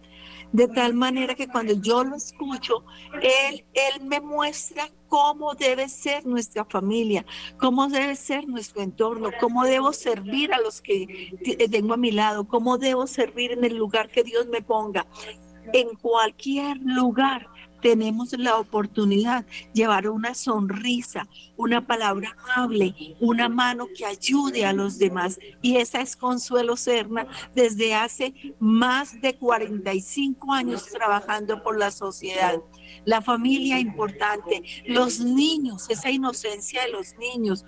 de 0.52 0.68
tal 0.68 0.94
manera 0.94 1.34
que 1.34 1.48
cuando 1.48 1.72
yo 1.74 2.04
lo 2.04 2.16
escucho, 2.16 2.84
Él, 3.22 3.64
Él 3.72 4.04
me 4.04 4.20
muestra 4.20 4.88
cómo 5.08 5.54
debe 5.54 5.88
ser 5.88 6.26
nuestra 6.26 6.64
familia, 6.64 7.24
cómo 7.58 7.88
debe 7.88 8.16
ser 8.16 8.46
nuestro 8.46 8.82
entorno, 8.82 9.30
cómo 9.40 9.64
debo 9.64 9.92
servir 9.92 10.52
a 10.52 10.60
los 10.60 10.80
que 10.80 11.36
tengo 11.70 11.94
a 11.94 11.98
mi 11.98 12.12
lado, 12.12 12.46
cómo 12.46 12.78
debo 12.78 13.06
servir 13.06 13.52
en 13.52 13.64
el 13.64 13.76
lugar 13.76 14.08
que 14.10 14.22
Dios 14.22 14.46
me 14.48 14.62
ponga. 14.62 15.06
En 15.72 15.94
cualquier 15.96 16.78
lugar 16.78 17.48
tenemos 17.82 18.32
la 18.38 18.56
oportunidad 18.56 19.44
de 19.44 19.70
llevar 19.74 20.08
una 20.08 20.34
sonrisa, 20.34 21.28
una 21.56 21.86
palabra 21.86 22.34
amable, 22.54 22.94
una 23.20 23.48
mano 23.48 23.88
que 23.94 24.06
ayude 24.06 24.64
a 24.64 24.72
los 24.72 24.98
demás. 24.98 25.38
Y 25.60 25.76
esa 25.76 26.00
es 26.00 26.16
Consuelo 26.16 26.76
Serna 26.76 27.26
desde 27.54 27.94
hace 27.94 28.54
más 28.58 29.20
de 29.20 29.34
45 29.34 30.52
años 30.52 30.86
trabajando 30.86 31.62
por 31.62 31.76
la 31.76 31.90
sociedad. 31.90 32.62
La 33.04 33.20
familia 33.22 33.78
importante, 33.78 34.62
los 34.86 35.20
niños, 35.20 35.88
esa 35.90 36.10
inocencia 36.10 36.82
de 36.82 36.92
los 36.92 37.16
niños. 37.18 37.64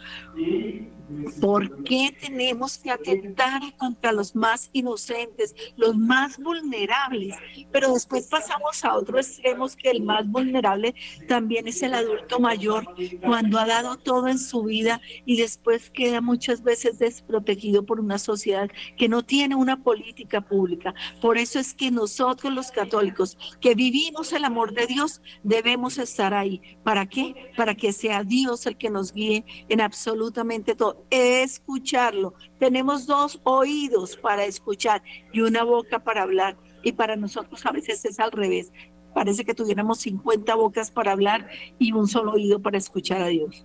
¿Por 1.40 1.84
qué 1.84 2.16
tenemos 2.18 2.78
que 2.78 2.90
atentar 2.90 3.76
contra 3.76 4.12
los 4.12 4.34
más 4.34 4.70
inocentes, 4.72 5.54
los 5.76 5.96
más 5.96 6.38
vulnerables? 6.38 7.36
Pero 7.70 7.92
después 7.92 8.26
pasamos 8.26 8.84
a 8.84 8.94
otro 8.94 9.18
extremo 9.18 9.64
que 9.76 9.90
el 9.90 10.02
más 10.02 10.26
vulnerable 10.26 10.94
también 11.28 11.68
es 11.68 11.82
el 11.82 11.94
adulto 11.94 12.38
mayor 12.38 12.86
cuando 13.22 13.58
ha 13.58 13.66
dado 13.66 13.96
todo 13.96 14.28
en 14.28 14.38
su 14.38 14.64
vida 14.64 15.00
y 15.24 15.36
después 15.36 15.90
queda 15.90 16.20
muchas 16.20 16.62
veces 16.62 16.98
desprotegido 16.98 17.86
por 17.86 18.00
una 18.00 18.18
sociedad 18.18 18.70
que 18.96 19.08
no 19.08 19.22
tiene 19.22 19.54
una 19.54 19.82
política 19.82 20.40
pública. 20.40 20.94
Por 21.20 21.38
eso 21.38 21.58
es 21.58 21.74
que 21.74 21.90
nosotros 21.90 22.52
los 22.52 22.70
católicos 22.70 23.38
que 23.60 23.74
vivimos 23.74 24.32
el 24.32 24.44
amor 24.44 24.74
de 24.74 24.86
Dios 24.86 25.13
debemos 25.42 25.98
estar 25.98 26.34
ahí. 26.34 26.60
¿Para 26.82 27.06
qué? 27.06 27.52
Para 27.56 27.74
que 27.74 27.92
sea 27.92 28.24
Dios 28.24 28.66
el 28.66 28.76
que 28.76 28.90
nos 28.90 29.12
guíe 29.12 29.44
en 29.68 29.80
absolutamente 29.80 30.74
todo 30.74 31.04
escucharlo. 31.10 32.34
Tenemos 32.58 33.06
dos 33.06 33.40
oídos 33.44 34.16
para 34.16 34.44
escuchar 34.44 35.02
y 35.32 35.40
una 35.40 35.64
boca 35.64 36.04
para 36.04 36.22
hablar. 36.22 36.56
Y 36.82 36.92
para 36.92 37.16
nosotros 37.16 37.64
a 37.66 37.72
veces 37.72 38.04
es 38.04 38.20
al 38.20 38.32
revés. 38.32 38.72
Parece 39.14 39.44
que 39.44 39.54
tuviéramos 39.54 40.00
50 40.00 40.54
bocas 40.54 40.90
para 40.90 41.12
hablar 41.12 41.48
y 41.78 41.92
un 41.92 42.08
solo 42.08 42.32
oído 42.32 42.60
para 42.60 42.78
escuchar 42.78 43.22
a 43.22 43.28
Dios. 43.28 43.64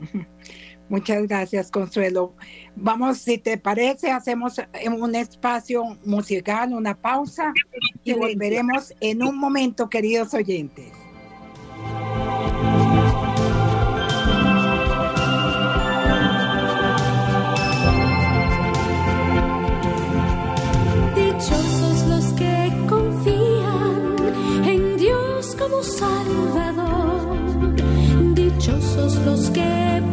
Muchas 0.88 1.26
gracias, 1.26 1.70
Consuelo. 1.70 2.34
Vamos, 2.76 3.18
si 3.18 3.38
te 3.38 3.56
parece, 3.56 4.10
hacemos 4.10 4.60
un 4.96 5.14
espacio 5.14 5.84
musical, 6.04 6.72
una 6.72 6.94
pausa 6.94 7.52
y 8.02 8.12
volveremos 8.12 8.92
en 9.00 9.22
un 9.22 9.38
momento, 9.38 9.88
queridos 9.88 10.34
oyentes. 10.34 10.92
los 29.24 29.50
que 29.50 29.64
perdonan 29.64 30.03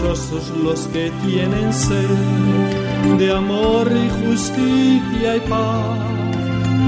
Dichosos 0.00 0.48
los 0.64 0.80
que 0.88 1.12
tienen 1.26 1.74
sed 1.74 3.18
de 3.18 3.32
amor 3.32 3.86
y 3.92 4.08
justicia 4.24 5.36
y 5.36 5.40
paz. 5.40 5.98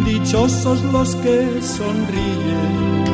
Dichosos 0.07 0.83
los 0.85 1.15
que 1.17 1.61
sonríen 1.61 3.05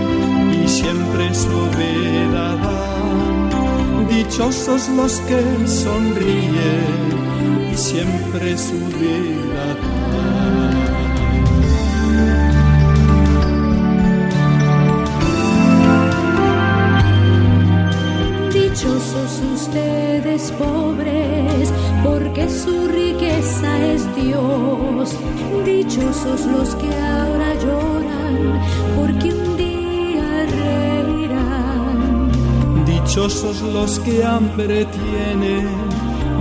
y 0.64 0.68
siempre 0.68 1.34
su 1.34 1.60
vida 1.76 2.54
dan. 2.62 4.08
Dichosos 4.08 4.88
los 4.90 5.18
que 5.22 5.42
sonríen 5.66 7.02
y 7.72 7.76
siempre 7.76 8.56
su 8.56 8.78
vida 9.00 9.74
dan. 10.12 10.37
Ustedes 19.68 20.52
pobres, 20.52 21.72
porque 22.04 22.48
su 22.48 22.88
riqueza 22.88 23.68
es 23.92 24.02
Dios. 24.16 25.14
Dichosos 25.64 26.46
los 26.46 26.74
que 26.76 26.88
ahora 26.88 27.54
lloran, 27.54 28.60
porque 28.96 29.32
un 29.32 29.56
día 29.56 30.46
reirán. 30.60 32.30
Dichosos 32.86 33.60
los 33.62 33.98
que 34.00 34.24
hambre 34.24 34.86
tienen 34.86 35.68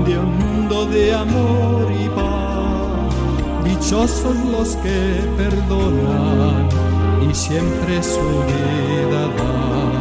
de 0.06 0.20
un 0.20 0.38
mundo 0.38 0.86
de 0.86 1.14
amor 1.14 1.92
y 1.92 2.08
paz. 2.10 3.14
Dichosos 3.66 4.38
los 4.52 4.76
que 4.78 5.00
perdonan 5.38 6.70
y 7.30 7.34
siempre 7.34 8.02
su 8.04 8.30
vida 8.50 9.22
dan. 9.38 9.97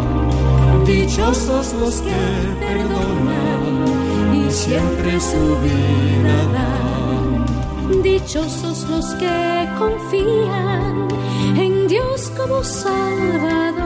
Dichosos 0.86 1.72
los 1.80 2.00
que 2.00 2.14
perdonan 2.60 3.84
y 4.32 4.50
siempre 4.52 5.20
su 5.20 5.56
vida 5.60 6.46
dan. 6.52 7.44
Dichosos 8.04 8.88
los 8.88 9.06
que 9.14 9.68
confían 9.80 11.08
en 11.56 11.88
Dios 11.88 12.30
como 12.36 12.62
Salvador. 12.62 13.84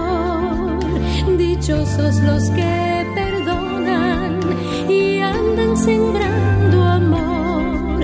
Dichosos 1.38 2.16
los 2.16 2.50
que 2.50 3.06
perdonan 3.14 4.40
y 4.86 5.20
andan 5.20 5.78
sembrando 5.78 6.82
amor. 6.82 8.00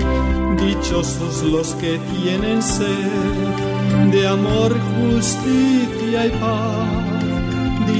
Dichosos 0.59 1.43
los 1.43 1.75
que 1.75 1.99
tienen 2.15 2.63
sed 2.63 4.11
de 4.11 4.27
amor, 4.27 4.75
justicia 4.97 6.25
y 6.25 6.31
paz. 6.39 6.96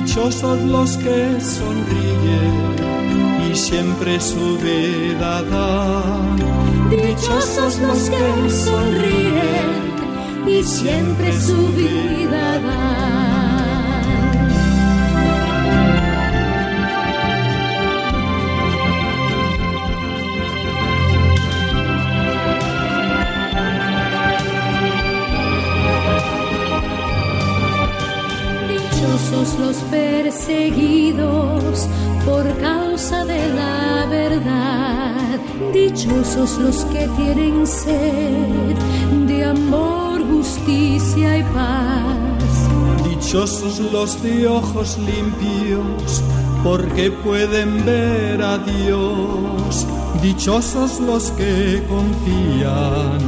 Dichosos 0.08 0.62
los 0.62 0.98
que 1.00 1.38
sonríen 1.42 2.76
y 3.52 3.54
siempre 3.54 4.22
su 4.22 4.58
vida 4.58 5.44
dan. 5.44 6.38
Dichosos 6.90 7.78
los 7.80 8.10
que 8.10 8.50
sonríen 8.50 10.48
y 10.48 10.64
siempre 10.64 11.38
su 11.38 11.58
vida 11.74 12.58
dan. 12.60 13.17
Los 29.60 29.78
perseguidos 29.92 31.88
por 32.26 32.46
causa 32.60 33.26
de 33.26 33.48
la 33.54 34.06
verdad. 34.10 35.40
Dichosos 35.74 36.58
los 36.58 36.86
que 36.86 37.08
tienen 37.18 37.66
sed 37.66 38.76
de 39.28 39.46
amor, 39.46 40.22
justicia 40.30 41.38
y 41.40 41.44
paz. 41.44 43.08
Dichosos 43.08 43.80
los 43.92 44.22
de 44.24 44.48
ojos 44.48 44.98
limpios, 44.98 46.24
porque 46.64 47.12
pueden 47.12 47.86
ver 47.86 48.42
a 48.42 48.58
Dios. 48.58 49.86
Dichosos 50.22 51.00
los 51.00 51.32
que 51.32 51.84
confían 51.88 53.20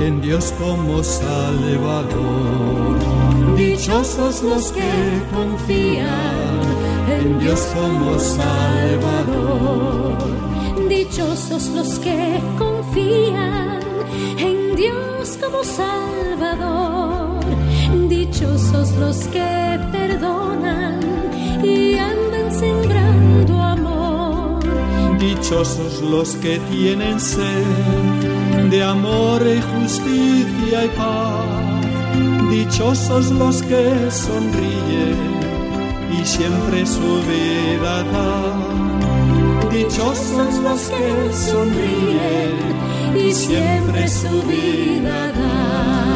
en 0.00 0.20
Dios 0.20 0.52
como 0.58 1.02
Salvador. 1.04 2.89
Dichosos 3.80 4.42
los 4.42 4.72
que 4.72 5.22
confían 5.32 6.60
en 7.08 7.38
Dios 7.38 7.72
como 7.74 8.18
Salvador. 8.18 10.18
Dichosos 10.86 11.68
los 11.68 11.98
que 11.98 12.38
confían 12.58 13.80
en 14.36 14.76
Dios 14.76 15.38
como 15.40 15.64
Salvador. 15.64 17.40
Dichosos 18.10 18.92
los 18.98 19.16
que 19.28 19.80
perdonan 19.90 21.00
y 21.64 21.96
andan 21.96 22.52
sembrando 22.52 23.62
amor. 23.62 24.62
Dichosos 25.18 26.02
los 26.02 26.36
que 26.36 26.58
tienen 26.70 27.18
sed 27.18 27.64
de 28.68 28.82
amor 28.82 29.40
y 29.40 29.58
justicia 29.72 30.84
y 30.84 30.88
paz. 30.88 31.69
Dichosos 32.50 33.30
los 33.30 33.62
que 33.62 34.10
sonríen 34.10 35.16
y 36.20 36.26
siempre 36.26 36.84
su 36.84 37.22
vida 37.22 38.02
dan. 38.02 39.70
Dichosos 39.70 40.56
los 40.58 40.80
que 40.90 41.32
sonríen 41.32 42.58
y 43.16 43.32
siempre 43.32 44.08
su 44.08 44.42
vida 44.42 45.28
dan. 45.32 46.09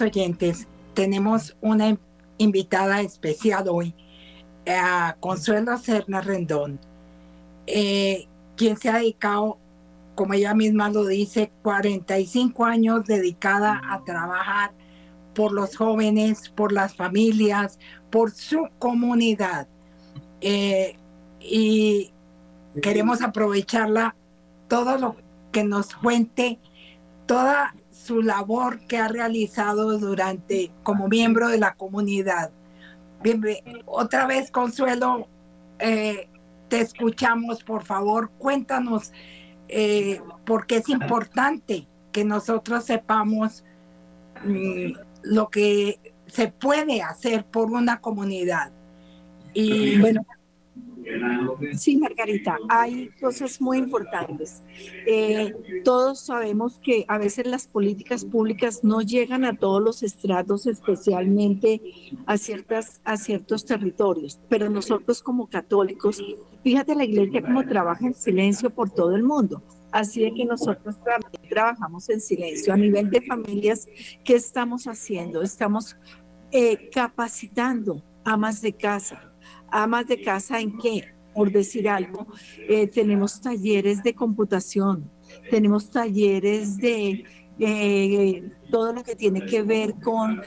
Oyentes, 0.00 0.66
tenemos 0.94 1.56
una 1.60 1.98
invitada 2.38 3.00
especial 3.00 3.68
hoy, 3.68 3.94
a 4.66 5.16
Consuelo 5.20 5.78
Serna 5.78 6.20
Rendón, 6.20 6.80
eh, 7.66 8.26
quien 8.56 8.76
se 8.76 8.88
ha 8.88 8.98
dedicado, 8.98 9.58
como 10.14 10.34
ella 10.34 10.54
misma 10.54 10.88
lo 10.88 11.06
dice, 11.06 11.52
45 11.62 12.64
años 12.64 13.04
dedicada 13.04 13.80
a 13.90 14.02
trabajar 14.04 14.72
por 15.34 15.52
los 15.52 15.76
jóvenes, 15.76 16.48
por 16.48 16.72
las 16.72 16.96
familias, 16.96 17.78
por 18.10 18.30
su 18.32 18.68
comunidad. 18.78 19.68
Eh, 20.40 20.96
y 21.40 22.10
queremos 22.82 23.22
aprovecharla 23.22 24.16
todo 24.68 24.98
lo 24.98 25.16
que 25.52 25.62
nos 25.62 25.94
cuente, 25.94 26.58
toda 27.26 27.75
su 28.06 28.22
labor 28.22 28.78
que 28.86 28.98
ha 28.98 29.08
realizado 29.08 29.98
durante 29.98 30.70
como 30.82 31.08
miembro 31.08 31.48
de 31.48 31.58
la 31.58 31.74
comunidad. 31.74 32.50
Bien, 33.22 33.42
otra 33.84 34.26
vez, 34.26 34.50
Consuelo, 34.50 35.26
eh, 35.78 36.28
te 36.68 36.80
escuchamos, 36.80 37.64
por 37.64 37.84
favor, 37.84 38.30
cuéntanos 38.38 39.12
eh, 39.68 40.20
por 40.44 40.66
qué 40.66 40.76
es 40.76 40.88
importante 40.88 41.86
que 42.12 42.24
nosotros 42.24 42.84
sepamos 42.84 43.64
mm, 44.44 44.92
lo 45.22 45.48
que 45.48 45.98
se 46.26 46.48
puede 46.48 47.02
hacer 47.02 47.44
por 47.44 47.70
una 47.70 48.00
comunidad. 48.00 48.70
Y 49.52 49.98
bueno, 49.98 50.24
Sí, 51.76 51.96
Margarita, 51.96 52.58
hay 52.68 53.08
cosas 53.20 53.60
muy 53.60 53.78
importantes. 53.78 54.62
Eh, 55.06 55.54
todos 55.84 56.20
sabemos 56.20 56.78
que 56.82 57.04
a 57.08 57.18
veces 57.18 57.46
las 57.46 57.66
políticas 57.66 58.24
públicas 58.24 58.82
no 58.82 59.00
llegan 59.02 59.44
a 59.44 59.56
todos 59.56 59.82
los 59.82 60.02
estratos, 60.02 60.66
especialmente 60.66 61.80
a, 62.26 62.36
ciertas, 62.38 63.00
a 63.04 63.16
ciertos 63.16 63.64
territorios, 63.64 64.40
pero 64.48 64.68
nosotros 64.68 65.22
como 65.22 65.48
católicos, 65.48 66.22
fíjate 66.62 66.94
la 66.94 67.04
iglesia 67.04 67.42
cómo 67.42 67.64
trabaja 67.66 68.06
en 68.06 68.14
silencio 68.14 68.70
por 68.70 68.90
todo 68.90 69.14
el 69.14 69.22
mundo. 69.22 69.62
Así 69.92 70.20
de 70.20 70.34
que 70.34 70.44
nosotros 70.44 70.96
trabajamos 71.48 72.08
en 72.10 72.20
silencio. 72.20 72.74
A 72.74 72.76
nivel 72.76 73.08
de 73.08 73.22
familias, 73.22 73.88
¿qué 74.24 74.34
estamos 74.34 74.86
haciendo? 74.86 75.42
Estamos 75.42 75.96
eh, 76.50 76.90
capacitando 76.92 78.02
amas 78.24 78.60
de 78.60 78.72
casa, 78.72 79.25
amas 79.82 80.06
de 80.06 80.22
casa 80.22 80.60
en 80.60 80.76
qué, 80.78 81.04
por 81.34 81.52
decir 81.52 81.88
algo, 81.88 82.26
eh, 82.68 82.86
tenemos 82.86 83.40
talleres 83.40 84.02
de 84.02 84.14
computación, 84.14 85.10
tenemos 85.50 85.90
talleres 85.90 86.78
de 86.78 87.24
eh, 87.58 88.50
todo 88.70 88.92
lo 88.92 89.02
que 89.02 89.16
tiene 89.16 89.46
que 89.46 89.62
ver 89.62 89.94
con 89.94 90.42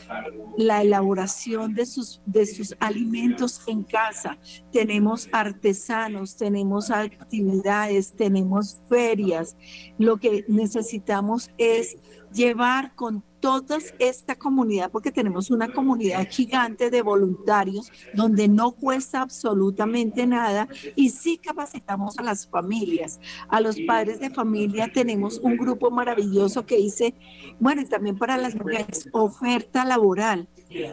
la 0.57 0.81
elaboración 0.81 1.73
de 1.73 1.85
sus, 1.85 2.21
de 2.25 2.45
sus 2.45 2.75
alimentos 2.79 3.61
en 3.67 3.83
casa. 3.83 4.37
Tenemos 4.71 5.27
artesanos, 5.31 6.35
tenemos 6.35 6.91
actividades, 6.91 8.13
tenemos 8.13 8.79
ferias. 8.87 9.57
Lo 9.97 10.17
que 10.17 10.45
necesitamos 10.47 11.49
es 11.57 11.97
llevar 12.31 12.93
con 12.95 13.23
toda 13.49 13.79
esta 13.97 14.35
comunidad, 14.35 14.91
porque 14.91 15.11
tenemos 15.11 15.49
una 15.49 15.71
comunidad 15.73 16.27
gigante 16.29 16.91
de 16.91 17.01
voluntarios 17.01 17.91
donde 18.13 18.47
no 18.47 18.71
cuesta 18.71 19.21
absolutamente 19.21 20.27
nada 20.27 20.67
y 20.95 21.09
sí 21.09 21.37
capacitamos 21.37 22.19
a 22.19 22.23
las 22.23 22.45
familias, 22.45 23.19
a 23.47 23.59
los 23.59 23.79
padres 23.87 24.19
de 24.19 24.29
familia. 24.29 24.91
Tenemos 24.93 25.39
un 25.39 25.57
grupo 25.57 25.89
maravilloso 25.89 26.67
que 26.67 26.77
dice, 26.77 27.15
bueno, 27.59 27.83
también 27.89 28.17
para 28.17 28.37
las 28.37 28.53
mujeres, 28.53 29.09
oferta 29.13 29.83
laboral. 29.83 30.47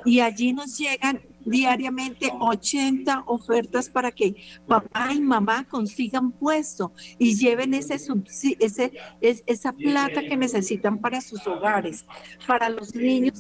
Y 0.06 0.20
allí 0.20 0.54
nos 0.54 0.78
llegan 0.78 1.20
diariamente 1.46 2.30
80 2.38 3.24
ofertas 3.26 3.88
para 3.88 4.10
que 4.12 4.34
papá 4.66 5.12
y 5.14 5.20
mamá 5.20 5.66
consigan 5.68 6.32
puesto 6.32 6.92
y 7.18 7.36
lleven 7.36 7.72
ese, 7.74 7.98
ese, 8.58 8.92
esa 9.20 9.72
plata 9.72 10.22
que 10.22 10.36
necesitan 10.36 10.98
para 10.98 11.20
sus 11.20 11.46
hogares. 11.46 12.04
Para 12.46 12.68
los 12.68 12.94
niños, 12.94 13.38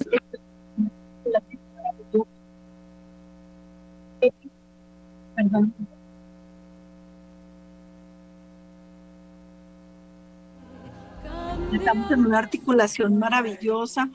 perdón. 5.34 5.74
Estamos 11.72 12.10
en 12.10 12.26
una 12.26 12.38
articulación 12.38 13.18
maravillosa 13.18 14.10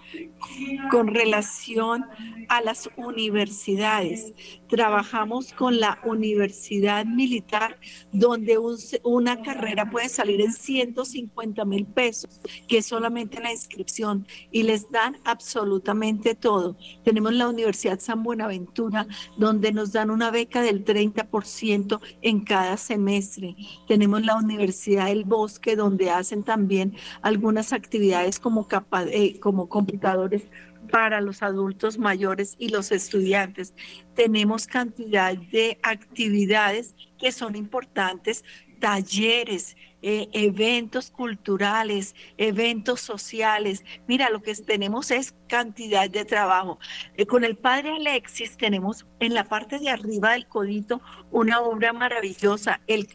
con 0.90 1.08
relación 1.08 2.06
a 2.48 2.62
las 2.62 2.90
universidades. 2.98 4.34
Trabajamos 4.68 5.54
con 5.54 5.80
la 5.80 6.00
Universidad 6.04 7.06
Militar, 7.06 7.78
donde 8.12 8.58
una 9.04 9.42
carrera 9.42 9.90
puede 9.90 10.10
salir 10.10 10.42
en 10.42 10.52
150 10.54 11.66
mil 11.66 11.86
pesos, 11.86 12.40
que 12.68 12.80
es 12.80 12.86
solamente 12.86 13.42
la 13.42 13.52
inscripción, 13.52 14.28
y 14.52 14.64
les 14.64 14.90
dan 14.92 15.18
absolutamente 15.24 16.36
todo. 16.36 16.78
Tenemos 17.04 17.34
la 17.34 17.48
Universidad 17.48 18.00
San 18.00 18.24
Buenaventura, 18.24 19.08
donde 19.38 19.72
nos 19.72 19.92
dan 19.92 20.10
una 20.10 20.32
beca 20.32 20.62
del 20.62 20.84
30% 20.84 22.00
en 22.22 22.42
cada 22.42 22.78
semestre. 22.78 23.56
Tenemos 23.88 24.24
la 24.24 24.36
Universidad 24.36 25.08
del 25.08 25.26
Bosque, 25.26 25.76
donde 25.76 26.10
hacen 26.10 26.44
también 26.44 26.96
algunas 27.42 27.74
actividades 27.74 28.40
como, 28.40 28.68
eh, 29.08 29.40
como 29.40 29.68
computadores 29.68 30.44
para 30.92 31.22
los 31.22 31.42
adultos 31.42 31.98
mayores 31.98 32.56
y 32.60 32.70
los 32.70 32.92
estudiantes. 32.92 33.74
Tenemos 34.14 34.68
cantidad 34.68 35.36
de 35.36 35.80
actividades 35.82 36.94
que 37.18 37.32
son 37.32 37.56
importantes, 37.56 38.44
talleres, 38.80 39.76
eh, 40.04 40.30
eventos 40.34 41.10
culturales, 41.10 42.14
eventos 42.38 43.02
sociales. 43.02 43.86
Mira, 44.08 44.30
lo 44.30 44.44
que 44.44 44.54
tenemos 44.54 45.10
es 45.10 45.34
cantidad 45.50 46.12
de 46.12 46.26
trabajo. 46.26 46.78
Eh, 47.18 47.26
con 47.26 47.44
el 47.44 47.58
padre 47.58 47.96
Alexis 47.96 48.56
tenemos 48.56 49.08
en 49.20 49.34
la 49.34 49.46
parte 49.46 49.80
de 49.80 49.90
arriba 49.90 50.34
del 50.34 50.48
codito 50.48 51.02
una 51.32 51.60
obra 51.62 51.92
maravillosa. 51.92 52.82
Él 52.86 53.08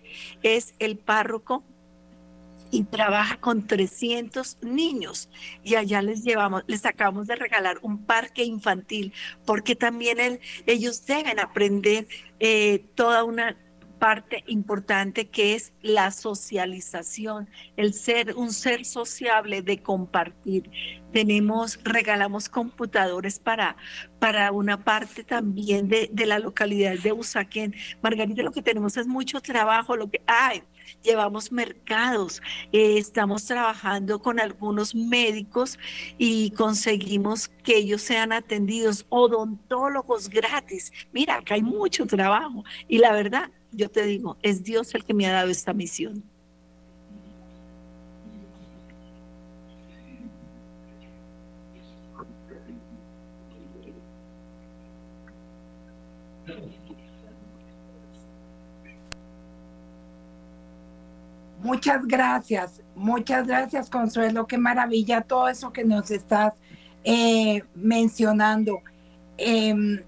es 0.43 0.75
el 0.81 0.99
párroco 0.99 1.65
y 2.71 2.85
trabaja 2.85 3.39
con 3.39 3.67
300 3.67 4.59
niños 4.63 5.29
y 5.63 5.77
allá 5.77 6.03
les 6.03 6.25
llevamos, 6.25 6.65
les 6.67 6.85
acabamos 6.87 7.27
de 7.27 7.37
regalar 7.37 7.79
un 7.83 8.05
parque 8.05 8.45
infantil 8.45 9.13
porque 9.45 9.77
también 9.77 10.41
ellos 10.67 11.07
deben 11.07 11.39
aprender 11.39 12.07
eh, 12.41 12.85
toda 12.95 13.25
una 13.25 13.57
parte 13.99 14.45
importante 14.47 15.29
que 15.29 15.55
es 15.55 15.73
la 15.83 16.11
socialización, 16.11 17.49
el 17.77 17.95
ser 17.95 18.35
un 18.37 18.53
ser 18.53 18.85
sociable 18.85 19.63
de 19.63 19.83
compartir. 19.83 20.71
Tenemos, 21.13 21.81
regalamos 21.83 22.49
computadores 22.49 23.39
para, 23.39 23.77
para 24.19 24.53
una 24.53 24.85
parte 24.85 25.25
también 25.25 25.89
de, 25.89 26.11
de 26.13 26.27
la 26.27 26.39
localidad 26.39 26.99
de 26.99 27.13
Usaquén. 27.13 27.75
Margarita, 28.03 28.43
lo 28.43 28.53
que 28.53 28.63
tenemos 28.63 28.97
es 28.97 29.07
mucho 29.07 29.41
trabajo, 29.41 29.97
lo 29.97 30.11
que 30.11 30.21
hay 30.27 30.63
llevamos 31.03 31.53
mercados, 31.53 32.43
eh, 32.73 32.99
estamos 32.99 33.45
trabajando 33.45 34.21
con 34.21 34.41
algunos 34.41 34.95
médicos 34.95 35.79
y 36.19 36.51
conseguimos 36.51 37.49
que 37.49 37.79
ellos 37.79 38.03
sean 38.03 38.33
atendidos, 38.33 39.07
odontólogos 39.09 40.29
gratis. 40.29 40.93
Mira, 41.13 41.37
acá 41.37 41.55
hay 41.55 41.63
mucho 41.63 42.07
trabajo 42.07 42.65
y 42.89 42.99
la 42.99 43.13
verdad, 43.13 43.51
yo 43.73 43.91
te 43.91 44.05
digo, 44.05 44.39
es 44.43 44.63
Dios 44.65 44.95
el 44.95 45.05
que 45.05 45.15
me 45.15 45.27
ha 45.27 45.33
dado 45.33 45.51
esta 45.51 45.73
misión. 45.73 46.36
Muchas 61.67 62.07
gracias, 62.07 62.81
muchas 62.95 63.45
gracias 63.45 63.91
Consuelo, 63.91 64.47
qué 64.47 64.57
maravilla 64.57 65.23
todo 65.23 65.49
eso 65.49 65.73
que 65.73 65.85
nos 65.85 66.13
estás 66.13 66.55
eh, 67.03 67.65
mencionando. 67.75 68.83
Em, 69.37 70.01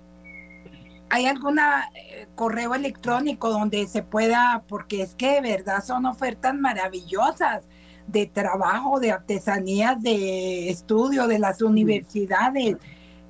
¿Hay 1.10 1.26
algún 1.26 1.58
eh, 1.58 2.28
correo 2.36 2.76
electrónico 2.76 3.50
donde 3.50 3.88
se 3.88 4.04
pueda, 4.04 4.62
porque 4.68 5.02
es 5.02 5.16
que 5.16 5.40
de 5.40 5.56
verdad 5.56 5.82
son 5.82 6.06
ofertas 6.06 6.54
maravillosas 6.54 7.64
de 8.06 8.26
trabajo, 8.26 9.00
de 9.00 9.10
artesanías, 9.10 10.00
de 10.00 10.70
estudio 10.70 11.26
de 11.26 11.40
las 11.40 11.60
universidades? 11.60 12.76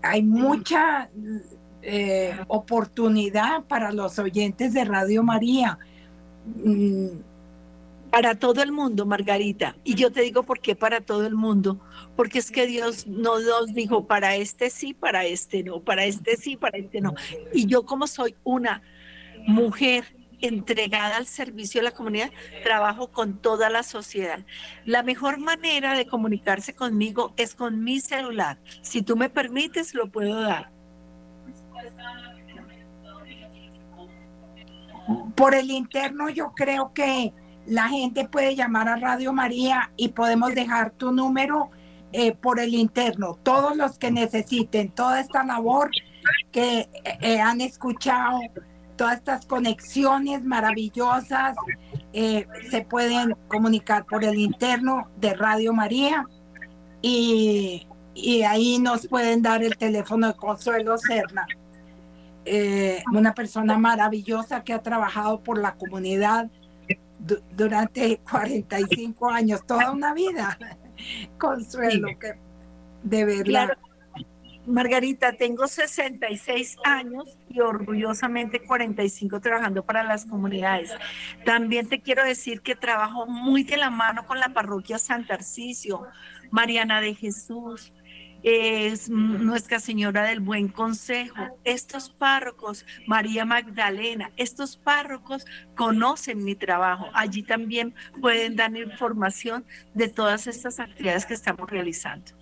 Hay 0.02 0.22
mucha 0.22 1.08
eh, 1.80 2.38
oportunidad 2.48 3.64
para 3.64 3.90
los 3.90 4.18
oyentes 4.18 4.74
de 4.74 4.84
Radio 4.84 5.22
María. 5.22 5.78
Mm, 6.44 7.27
para 8.10 8.38
todo 8.38 8.62
el 8.62 8.72
mundo, 8.72 9.06
Margarita. 9.06 9.76
Y 9.84 9.94
yo 9.94 10.10
te 10.10 10.22
digo 10.22 10.42
por 10.42 10.60
qué 10.60 10.74
para 10.74 11.00
todo 11.00 11.26
el 11.26 11.34
mundo. 11.34 11.80
Porque 12.16 12.38
es 12.38 12.50
que 12.50 12.66
Dios 12.66 13.06
no 13.06 13.38
nos 13.40 13.74
dijo 13.74 14.06
para 14.06 14.36
este 14.36 14.70
sí, 14.70 14.94
para 14.94 15.24
este 15.24 15.62
no, 15.62 15.80
para 15.80 16.04
este 16.04 16.36
sí, 16.36 16.56
para 16.56 16.78
este 16.78 17.00
no. 17.00 17.14
Y 17.52 17.66
yo 17.66 17.84
como 17.84 18.06
soy 18.06 18.34
una 18.44 18.82
mujer 19.46 20.04
entregada 20.40 21.16
al 21.16 21.26
servicio 21.26 21.80
de 21.80 21.86
la 21.86 21.90
comunidad, 21.90 22.30
trabajo 22.62 23.08
con 23.10 23.38
toda 23.38 23.70
la 23.70 23.82
sociedad. 23.82 24.44
La 24.84 25.02
mejor 25.02 25.38
manera 25.38 25.94
de 25.94 26.06
comunicarse 26.06 26.74
conmigo 26.74 27.34
es 27.36 27.54
con 27.54 27.82
mi 27.82 28.00
celular. 28.00 28.58
Si 28.82 29.02
tú 29.02 29.16
me 29.16 29.30
permites, 29.30 29.94
lo 29.94 30.10
puedo 30.10 30.40
dar. 30.40 30.70
Por 35.34 35.54
el 35.54 35.70
interno 35.70 36.28
yo 36.28 36.52
creo 36.54 36.92
que 36.92 37.32
la 37.68 37.88
gente 37.88 38.26
puede 38.26 38.56
llamar 38.56 38.88
a 38.88 38.96
Radio 38.96 39.32
María 39.32 39.90
y 39.96 40.08
podemos 40.08 40.54
dejar 40.54 40.90
tu 40.92 41.12
número 41.12 41.70
eh, 42.12 42.32
por 42.32 42.58
el 42.58 42.74
interno. 42.74 43.38
Todos 43.42 43.76
los 43.76 43.98
que 43.98 44.10
necesiten 44.10 44.90
toda 44.90 45.20
esta 45.20 45.44
labor 45.44 45.90
que 46.50 46.80
eh, 46.80 46.88
eh, 47.20 47.40
han 47.40 47.60
escuchado, 47.60 48.40
todas 48.96 49.18
estas 49.18 49.44
conexiones 49.44 50.42
maravillosas, 50.44 51.56
se 52.12 52.80
pueden 52.88 53.36
comunicar 53.46 54.06
por 54.06 54.24
el 54.24 54.38
interno 54.38 55.08
de 55.18 55.34
Radio 55.34 55.72
María 55.72 56.24
y, 57.02 57.86
y 58.14 58.42
ahí 58.42 58.78
nos 58.78 59.06
pueden 59.06 59.42
dar 59.42 59.62
el 59.62 59.76
teléfono 59.76 60.28
de 60.28 60.34
Consuelo 60.34 60.96
Serna. 60.98 61.46
una 63.12 63.34
persona 63.34 63.78
maravillosa 63.78 64.64
que 64.64 64.72
ha 64.72 64.82
trabajado 64.82 65.42
por 65.42 65.60
la 65.60 65.74
comunidad 65.76 66.50
durante 67.52 68.18
45 68.18 69.30
años, 69.30 69.66
toda 69.66 69.90
una 69.90 70.14
vida. 70.14 70.58
Consuelo, 71.38 72.08
que 72.18 72.34
de 73.02 73.24
verdad. 73.24 73.78
Margarita, 74.66 75.32
tengo 75.32 75.66
66 75.66 76.76
años 76.84 77.38
y 77.48 77.60
orgullosamente 77.60 78.62
45 78.62 79.40
trabajando 79.40 79.82
para 79.82 80.02
las 80.02 80.26
comunidades. 80.26 80.92
También 81.46 81.88
te 81.88 82.02
quiero 82.02 82.22
decir 82.22 82.60
que 82.60 82.76
trabajo 82.76 83.26
muy 83.26 83.62
de 83.62 83.78
la 83.78 83.88
mano 83.88 84.26
con 84.26 84.38
la 84.38 84.50
parroquia 84.50 84.98
San 84.98 85.26
Tarcisio, 85.26 86.06
Mariana 86.50 87.00
de 87.00 87.14
Jesús, 87.14 87.94
es 88.42 89.08
Nuestra 89.08 89.80
Señora 89.80 90.24
del 90.24 90.40
Buen 90.40 90.68
Consejo. 90.68 91.58
Estos 91.64 92.10
párrocos, 92.10 92.86
María 93.06 93.44
Magdalena, 93.44 94.30
estos 94.36 94.76
párrocos 94.76 95.44
conocen 95.76 96.44
mi 96.44 96.54
trabajo. 96.54 97.06
Allí 97.14 97.42
también 97.42 97.94
pueden 98.20 98.56
dar 98.56 98.76
información 98.76 99.64
de 99.94 100.08
todas 100.08 100.46
estas 100.46 100.80
actividades 100.80 101.26
que 101.26 101.34
estamos 101.34 101.68
realizando. 101.68 102.32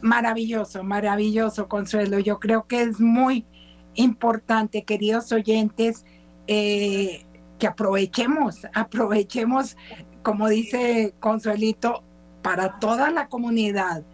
Maravilloso, 0.00 0.82
maravilloso, 0.82 1.68
Consuelo. 1.68 2.18
Yo 2.18 2.38
creo 2.40 2.66
que 2.66 2.82
es 2.82 3.00
muy 3.00 3.46
importante, 3.94 4.84
queridos 4.84 5.32
oyentes, 5.32 6.04
eh, 6.46 7.24
que 7.58 7.66
aprovechemos, 7.66 8.66
aprovechemos, 8.74 9.76
como 10.22 10.48
dice 10.48 11.14
Consuelito, 11.20 12.05
para 12.46 12.78
toda 12.78 13.10
la 13.10 13.26
comunidad. 13.26 14.04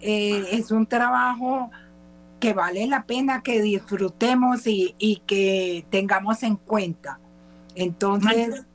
Eh, 0.00 0.44
es 0.50 0.72
un 0.72 0.86
trabajo 0.86 1.70
que 2.40 2.52
vale 2.52 2.84
la 2.88 3.06
pena 3.06 3.44
que 3.44 3.62
disfrutemos 3.62 4.66
y, 4.66 5.22
que 5.24 5.86
tengamos 5.88 6.42
en 6.42 6.56
cuenta. 6.56 7.20
Entonces, 7.76 8.66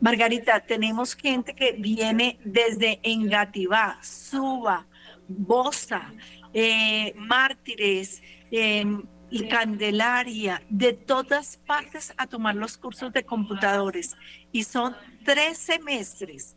Margarita, 0.00 0.58
tenemos 0.58 1.14
gente 1.14 1.54
que 1.54 1.70
viene 1.70 2.40
desde 2.44 2.98
Engativá, 3.04 4.00
Suba, 4.02 4.88
Bosa, 5.28 6.12
eh, 6.52 7.14
Mártires, 7.18 8.20
em, 8.50 9.04
y 9.30 9.46
Candelaria, 9.46 10.60
de 10.68 10.92
todas 10.92 11.58
partes 11.58 12.12
a 12.16 12.26
tomar 12.26 12.56
los 12.56 12.76
cursos 12.76 13.12
de 13.12 13.22
computadores. 13.22 14.16
Y 14.50 14.64
son 14.64 14.96
tres 15.24 15.56
semestres. 15.56 16.56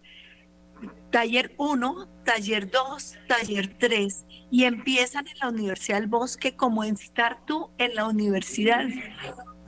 Taller 1.12 1.54
1, 1.58 2.08
taller 2.26 2.70
2, 2.70 3.18
taller 3.28 3.78
3. 3.78 4.26
Y 4.52 4.66
empiezan 4.66 5.28
en 5.28 5.38
la 5.40 5.50
Universidad 5.50 6.00
del 6.00 6.08
Bosque 6.08 6.56
como 6.56 6.84
estar 6.84 7.46
tú 7.46 7.70
en 7.78 7.96
la 7.96 8.08
universidad 8.08 8.86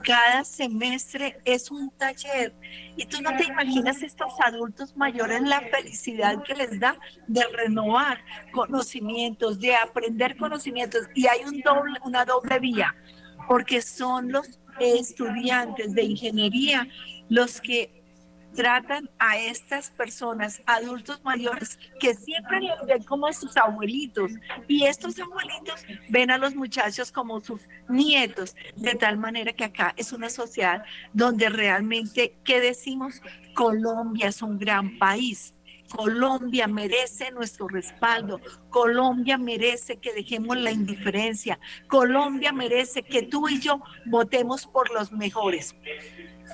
cada 0.06 0.44
semestre 0.44 1.40
es 1.44 1.68
un 1.72 1.90
taller 1.90 2.54
y 2.96 3.06
tú 3.06 3.20
no 3.20 3.36
te 3.36 3.44
imaginas 3.44 4.02
estos 4.02 4.32
adultos 4.40 4.96
mayores 4.96 5.42
la 5.42 5.60
felicidad 5.62 6.44
que 6.44 6.54
les 6.54 6.78
da 6.78 6.96
de 7.26 7.44
renovar 7.52 8.20
conocimientos, 8.52 9.58
de 9.58 9.74
aprender 9.74 10.36
conocimientos 10.36 11.08
y 11.12 11.26
hay 11.26 11.40
un 11.44 11.60
doble, 11.60 11.98
una 12.04 12.24
doble 12.24 12.60
vía 12.60 12.94
porque 13.48 13.82
son 13.82 14.30
los 14.30 14.60
estudiantes 14.78 15.92
de 15.92 16.04
ingeniería 16.04 16.86
los 17.28 17.60
que 17.60 18.04
tratan 18.56 19.08
a 19.18 19.38
estas 19.38 19.90
personas, 19.90 20.62
adultos 20.66 21.22
mayores, 21.22 21.78
que 22.00 22.14
siempre 22.14 22.60
los 22.60 22.86
ven 22.86 23.02
como 23.04 23.32
sus 23.32 23.56
abuelitos 23.56 24.32
y 24.66 24.84
estos 24.84 25.20
abuelitos 25.20 25.84
ven 26.08 26.30
a 26.30 26.38
los 26.38 26.54
muchachos 26.54 27.12
como 27.12 27.40
sus 27.40 27.60
nietos, 27.88 28.56
de 28.74 28.94
tal 28.94 29.18
manera 29.18 29.52
que 29.52 29.64
acá 29.64 29.94
es 29.96 30.12
una 30.12 30.30
sociedad 30.30 30.82
donde 31.12 31.48
realmente, 31.48 32.36
¿qué 32.44 32.60
decimos? 32.60 33.20
Colombia 33.54 34.28
es 34.28 34.42
un 34.42 34.58
gran 34.58 34.98
país. 34.98 35.52
Colombia 35.88 36.66
merece 36.66 37.30
nuestro 37.30 37.68
respaldo. 37.68 38.40
Colombia 38.70 39.38
merece 39.38 39.98
que 39.98 40.12
dejemos 40.12 40.56
la 40.56 40.72
indiferencia. 40.72 41.60
Colombia 41.86 42.52
merece 42.52 43.02
que 43.02 43.22
tú 43.22 43.48
y 43.48 43.60
yo 43.60 43.80
votemos 44.06 44.66
por 44.66 44.90
los 44.92 45.12
mejores. 45.12 45.76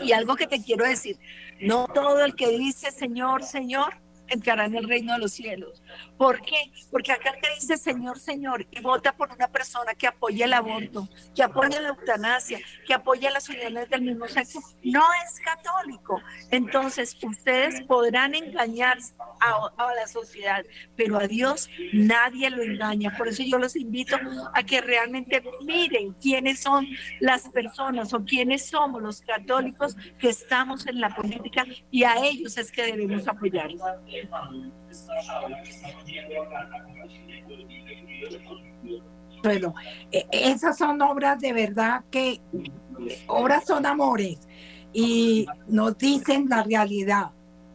Y 0.00 0.12
algo 0.12 0.36
que 0.36 0.46
te 0.46 0.62
quiero 0.62 0.84
decir, 0.84 1.18
no 1.62 1.86
todo 1.88 2.24
el 2.24 2.34
que 2.34 2.58
dice 2.58 2.90
Señor, 2.90 3.42
Señor, 3.44 3.94
entrará 4.32 4.66
en 4.66 4.76
el 4.76 4.88
reino 4.88 5.12
de 5.14 5.18
los 5.18 5.32
cielos. 5.32 5.82
¿Por 6.16 6.40
qué? 6.42 6.72
Porque 6.90 7.12
acá 7.12 7.32
que 7.32 7.54
dice 7.54 7.76
Señor, 7.76 8.18
Señor 8.18 8.66
y 8.70 8.80
vota 8.80 9.16
por 9.16 9.30
una 9.30 9.48
persona 9.48 9.94
que 9.94 10.06
apoya 10.06 10.46
el 10.46 10.52
aborto, 10.52 11.08
que 11.34 11.42
apoya 11.42 11.80
la 11.80 11.88
eutanasia, 11.88 12.60
que 12.86 12.94
apoya 12.94 13.30
las 13.30 13.48
uniones 13.48 13.88
del 13.88 14.02
mismo 14.02 14.26
sexo, 14.28 14.60
no 14.82 15.02
es 15.24 15.40
católico. 15.40 16.20
Entonces, 16.50 17.16
ustedes 17.22 17.82
podrán 17.82 18.34
engañar 18.34 18.98
a, 19.40 19.70
a 19.76 19.94
la 19.94 20.06
sociedad, 20.06 20.64
pero 20.96 21.18
a 21.18 21.26
Dios 21.26 21.68
nadie 21.92 22.50
lo 22.50 22.62
engaña. 22.62 23.16
Por 23.16 23.28
eso 23.28 23.42
yo 23.42 23.58
los 23.58 23.76
invito 23.76 24.16
a 24.54 24.62
que 24.62 24.80
realmente 24.80 25.42
miren 25.64 26.12
quiénes 26.14 26.60
son 26.60 26.86
las 27.20 27.48
personas 27.48 28.12
o 28.14 28.24
quiénes 28.24 28.66
somos 28.66 29.02
los 29.02 29.20
católicos 29.20 29.96
que 30.18 30.28
estamos 30.28 30.86
en 30.86 31.00
la 31.00 31.14
política 31.14 31.66
y 31.90 32.04
a 32.04 32.24
ellos 32.24 32.56
es 32.58 32.70
que 32.72 32.82
debemos 32.82 33.28
Bueno, 39.42 39.74
e, 40.10 40.26
esas 40.30 40.78
son 40.78 41.00
obras 41.02 41.40
de 41.40 41.52
verdad 41.52 42.04
que, 42.10 42.40
obras 43.26 43.64
son 43.66 43.86
amores 43.86 44.48
y 44.92 45.46
nos 45.66 45.96
dicen 45.98 46.48
la 46.48 46.62
realidad. 46.62 47.30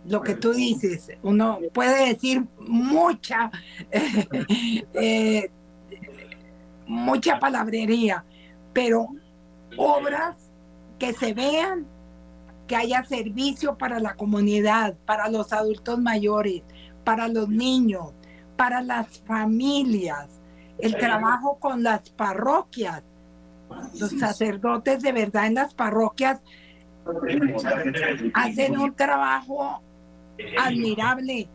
Lo 0.06 0.22
que 0.22 0.36
tú 0.36 0.54
dices, 0.54 1.12
uno 1.22 1.60
puede 1.74 2.14
decir 2.14 2.46
mucha, 2.60 3.52
eh, 4.94 5.50
mucha 6.86 7.40
palabrería, 7.40 8.24
pero 8.72 9.08
obras 9.76 10.38
que 10.98 11.12
se 11.12 11.34
vean 11.34 11.86
que 12.68 12.76
haya 12.76 13.04
servicio 13.04 13.78
para 13.78 14.00
la 14.00 14.16
comunidad, 14.16 14.96
para 15.06 15.30
los 15.30 15.54
adultos 15.54 16.00
mayores, 16.00 16.64
para 17.04 17.28
los 17.28 17.48
niños, 17.48 18.14
para 18.58 18.82
las 18.82 19.20
familias, 19.22 20.42
el 20.80 20.96
trabajo 20.98 21.58
con 21.60 21.84
las 21.84 22.10
parroquias. 22.10 23.04
Los 24.00 24.12
sacerdotes 24.12 25.02
de 25.02 25.12
verdad 25.12 25.48
en 25.48 25.56
las 25.56 25.74
parroquias 25.74 26.42
hacen 28.34 28.78
un 28.78 28.94
trabajo 28.96 29.82
admirable. 30.58 31.50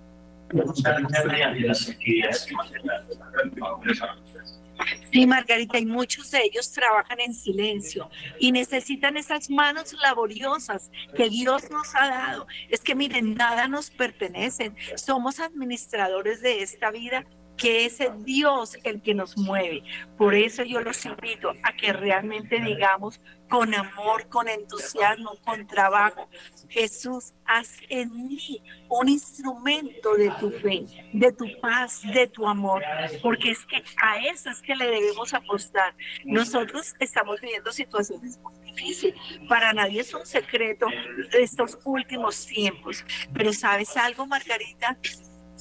Sí, 5.13 5.27
Margarita, 5.27 5.79
y 5.79 5.87
muchos 5.87 6.31
de 6.31 6.43
ellos 6.45 6.73
trabajan 6.73 7.21
en 7.21 7.35
silencio 7.35 8.11
y 8.39 8.53
necesitan 8.53 9.17
esas 9.17 9.51
manos 9.51 9.95
laboriosas 10.01 10.91
que 11.15 11.29
Dios 11.29 11.71
nos 11.71 11.95
ha 11.95 12.09
dado. 12.09 12.47
Es 12.69 12.81
que 12.81 12.95
miren, 12.95 13.35
nada 13.35 13.69
nos 13.69 13.91
pertenece. 13.91 14.73
Somos 14.97 15.41
administradores 15.41 16.41
de 16.41 16.63
esta 16.63 16.91
vida 16.91 17.27
que 17.57 17.85
es 17.87 17.99
Dios 18.25 18.77
el 18.85 19.03
que 19.03 19.15
nos 19.15 19.37
mueve. 19.37 19.83
Por 20.17 20.35
eso 20.35 20.63
yo 20.63 20.81
los 20.81 21.05
invito 21.05 21.53
a 21.63 21.73
que 21.77 21.93
realmente 21.93 22.61
digamos 22.61 23.21
con 23.53 23.75
amor, 23.75 24.29
con 24.31 24.49
entusiasmo, 24.49 25.37
con 25.45 25.67
trabajo, 25.67 26.27
Jesús, 26.71 27.35
haz 27.45 27.77
en 27.91 28.27
mí 28.27 28.63
un 28.89 29.11
instrumento 29.11 30.15
de 30.15 30.31
tu 30.41 30.51
fe, 30.51 30.87
de 31.13 31.33
tu 31.33 31.45
paz, 31.61 32.01
de 32.15 32.29
tu 32.29 32.49
amor, 32.49 32.83
porque 33.21 33.51
es 33.51 33.67
que 33.67 33.85
a 34.03 34.25
esas 34.27 34.63
que 34.63 34.75
le 34.75 34.87
debemos 34.87 35.35
apostar. 35.35 35.95
Nosotros 36.25 36.95
estamos 36.99 37.43
viviendo 37.43 37.71
situaciones 37.73 38.39
muy 38.39 38.55
difíciles, 38.65 39.21
para 39.51 39.75
nadie 39.75 40.01
es 40.01 40.15
un 40.15 40.25
secreto 40.25 40.87
estos 41.33 41.79
últimos 41.85 42.47
tiempos, 42.47 43.05
pero 43.35 43.53
¿sabes 43.53 43.99
algo, 43.99 44.27
Margarita? 44.27 44.97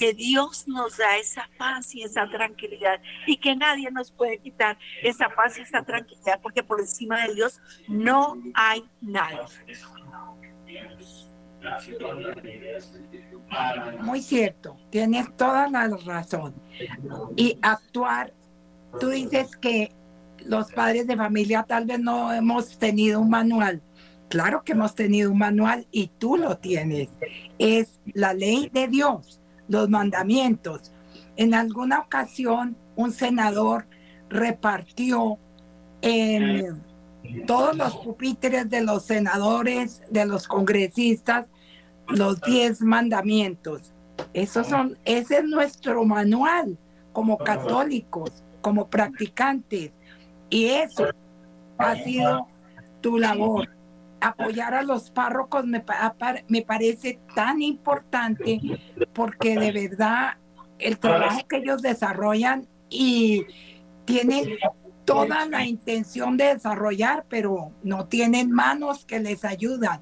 Que 0.01 0.15
Dios 0.15 0.67
nos 0.67 0.97
da 0.97 1.15
esa 1.19 1.47
paz 1.59 1.93
y 1.93 2.01
esa 2.01 2.27
tranquilidad 2.27 2.99
y 3.27 3.37
que 3.37 3.55
nadie 3.55 3.91
nos 3.91 4.09
puede 4.09 4.39
quitar 4.39 4.75
esa 5.03 5.29
paz 5.29 5.59
y 5.59 5.61
esa 5.61 5.83
tranquilidad 5.83 6.39
porque 6.41 6.63
por 6.63 6.79
encima 6.79 7.27
de 7.27 7.35
Dios 7.35 7.61
no 7.87 8.35
hay 8.55 8.83
nada. 8.99 9.45
Muy 13.99 14.23
cierto, 14.23 14.75
tienes 14.89 15.37
toda 15.37 15.69
la 15.69 15.87
razón. 16.03 16.55
Y 17.35 17.59
actuar, 17.61 18.33
tú 18.99 19.09
dices 19.09 19.55
que 19.55 19.93
los 20.43 20.71
padres 20.71 21.05
de 21.05 21.15
familia 21.15 21.61
tal 21.61 21.85
vez 21.85 21.99
no 21.99 22.33
hemos 22.33 22.79
tenido 22.79 23.19
un 23.19 23.29
manual. 23.29 23.83
Claro 24.29 24.63
que 24.63 24.71
hemos 24.71 24.95
tenido 24.95 25.29
un 25.29 25.37
manual 25.37 25.85
y 25.91 26.07
tú 26.07 26.37
lo 26.37 26.57
tienes. 26.57 27.09
Es 27.59 27.99
la 28.15 28.33
ley 28.33 28.67
de 28.73 28.87
Dios 28.87 29.40
los 29.71 29.89
mandamientos. 29.89 30.91
En 31.37 31.53
alguna 31.53 31.99
ocasión 31.99 32.75
un 32.95 33.11
senador 33.11 33.85
repartió 34.29 35.39
en 36.01 36.83
todos 37.47 37.77
los 37.77 37.95
pupitres 37.97 38.69
de 38.69 38.81
los 38.81 39.05
senadores, 39.05 40.01
de 40.09 40.25
los 40.25 40.47
congresistas, 40.47 41.45
los 42.09 42.41
diez 42.41 42.81
mandamientos. 42.81 43.93
Esos 44.33 44.67
son, 44.67 44.97
ese 45.05 45.37
es 45.37 45.43
nuestro 45.45 46.03
manual 46.03 46.77
como 47.13 47.37
católicos, 47.37 48.43
como 48.59 48.89
practicantes. 48.89 49.91
Y 50.49 50.65
eso 50.65 51.07
ha 51.77 51.95
sido 51.95 52.47
tu 52.99 53.17
labor 53.17 53.69
apoyar 54.21 54.73
a 54.75 54.83
los 54.83 55.09
párrocos 55.09 55.65
me, 55.65 55.83
me 56.47 56.61
parece 56.61 57.19
tan 57.35 57.61
importante 57.61 58.61
porque 59.13 59.57
de 59.57 59.71
verdad 59.71 60.37
el 60.79 60.99
trabajo 60.99 61.47
que 61.47 61.57
ellos 61.57 61.81
desarrollan 61.81 62.67
y 62.89 63.45
tienen 64.05 64.57
toda 65.05 65.45
la 65.47 65.65
intención 65.65 66.37
de 66.37 66.53
desarrollar, 66.53 67.25
pero 67.29 67.71
no 67.83 68.05
tienen 68.05 68.51
manos 68.51 69.05
que 69.05 69.19
les 69.19 69.43
ayudan. 69.43 70.01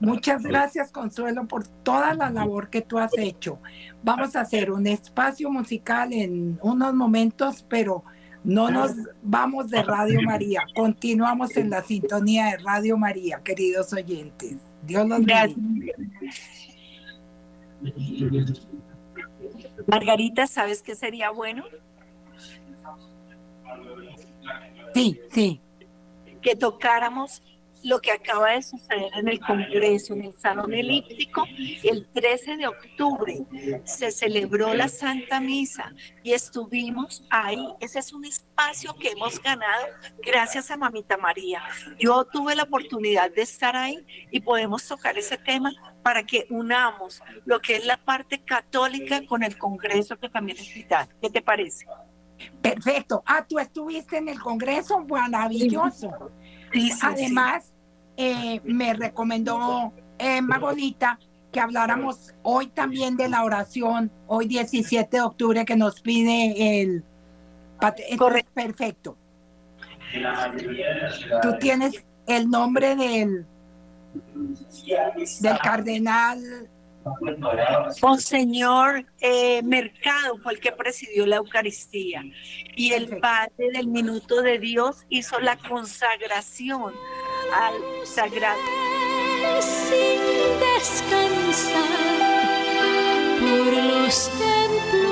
Muchas 0.00 0.42
gracias, 0.42 0.92
Consuelo, 0.92 1.46
por 1.46 1.66
toda 1.66 2.14
la 2.14 2.30
labor 2.30 2.70
que 2.70 2.80
tú 2.80 2.98
has 2.98 3.16
hecho. 3.18 3.58
Vamos 4.02 4.34
a 4.34 4.40
hacer 4.40 4.70
un 4.70 4.86
espacio 4.86 5.50
musical 5.50 6.12
en 6.14 6.58
unos 6.62 6.94
momentos, 6.94 7.66
pero 7.68 8.04
no 8.44 8.70
nos 8.70 8.92
vamos 9.22 9.68
de 9.68 9.82
Radio 9.82 10.20
María. 10.22 10.62
Continuamos 10.74 11.56
en 11.56 11.70
la 11.70 11.82
sintonía 11.82 12.46
de 12.46 12.58
Radio 12.58 12.96
María, 12.96 13.40
queridos 13.44 13.92
oyentes. 13.92 14.56
Dios 14.82 15.06
los 15.06 15.18
bendiga. 15.24 15.94
Margarita, 19.86 20.46
¿sabes 20.46 20.82
qué 20.82 20.94
sería 20.94 21.30
bueno? 21.30 21.64
Sí, 24.94 25.20
sí. 25.32 25.60
Que 26.40 26.56
tocáramos 26.56 27.42
lo 27.82 28.00
que 28.00 28.12
acaba 28.12 28.50
de 28.52 28.62
suceder 28.62 29.10
en 29.14 29.28
el 29.28 29.40
Congreso, 29.40 30.14
en 30.14 30.24
el 30.24 30.36
Salón 30.38 30.74
Elíptico, 30.74 31.44
el 31.82 32.06
13 32.12 32.56
de 32.56 32.66
octubre 32.66 33.38
se 33.84 34.10
celebró 34.10 34.74
la 34.74 34.88
Santa 34.88 35.40
Misa 35.40 35.92
y 36.22 36.32
estuvimos 36.32 37.24
ahí. 37.30 37.66
Ese 37.80 37.98
es 37.98 38.12
un 38.12 38.24
espacio 38.24 38.94
que 38.94 39.10
hemos 39.10 39.40
ganado 39.42 39.86
gracias 40.24 40.70
a 40.70 40.76
Mamita 40.76 41.16
María. 41.16 41.62
Yo 41.98 42.24
tuve 42.24 42.54
la 42.54 42.64
oportunidad 42.64 43.32
de 43.32 43.42
estar 43.42 43.76
ahí 43.76 44.04
y 44.30 44.40
podemos 44.40 44.86
tocar 44.86 45.16
ese 45.18 45.38
tema 45.38 45.72
para 46.02 46.24
que 46.24 46.46
unamos 46.50 47.22
lo 47.44 47.60
que 47.60 47.76
es 47.76 47.86
la 47.86 47.96
parte 47.98 48.42
católica 48.42 49.24
con 49.26 49.42
el 49.42 49.56
Congreso 49.58 50.18
que 50.18 50.28
también 50.28 50.58
es 50.58 50.72
vital. 50.74 51.08
¿Qué 51.20 51.30
te 51.30 51.42
parece? 51.42 51.86
Perfecto. 52.62 53.22
Ah, 53.26 53.44
tú 53.46 53.58
estuviste 53.58 54.18
en 54.18 54.28
el 54.28 54.40
Congreso, 54.40 55.00
maravilloso. 55.00 56.30
Además, 57.02 57.69
eh, 58.22 58.60
me 58.64 58.92
recomendó 58.92 59.94
eh, 60.18 60.42
Magolita 60.42 61.18
que 61.50 61.58
habláramos 61.58 62.34
hoy 62.42 62.66
también 62.66 63.16
de 63.16 63.30
la 63.30 63.42
oración, 63.42 64.12
hoy 64.26 64.46
17 64.46 65.16
de 65.16 65.22
octubre, 65.22 65.64
que 65.64 65.74
nos 65.74 66.02
pide 66.02 66.82
el... 66.82 67.02
Correcto. 68.18 68.50
Perfecto. 68.52 69.16
Tú 71.40 71.56
tienes 71.58 72.04
el 72.26 72.50
nombre 72.50 72.94
del, 72.94 73.46
del 75.40 75.58
cardenal 75.58 76.68
Monseñor 78.02 79.06
eh, 79.20 79.62
Mercado 79.62 80.36
fue 80.42 80.52
el 80.54 80.60
que 80.60 80.72
presidió 80.72 81.26
la 81.26 81.36
Eucaristía 81.36 82.22
y 82.76 82.92
el 82.92 83.18
Padre 83.18 83.70
del 83.72 83.86
Minuto 83.86 84.42
de 84.42 84.58
Dios 84.58 85.06
hizo 85.08 85.40
la 85.40 85.56
consagración 85.56 86.92
al 87.52 88.06
Sagrado. 88.06 88.58
Sin 89.60 90.20
descansar 90.60 91.82
por 93.40 93.72
los 93.72 94.30
templos 94.30 95.09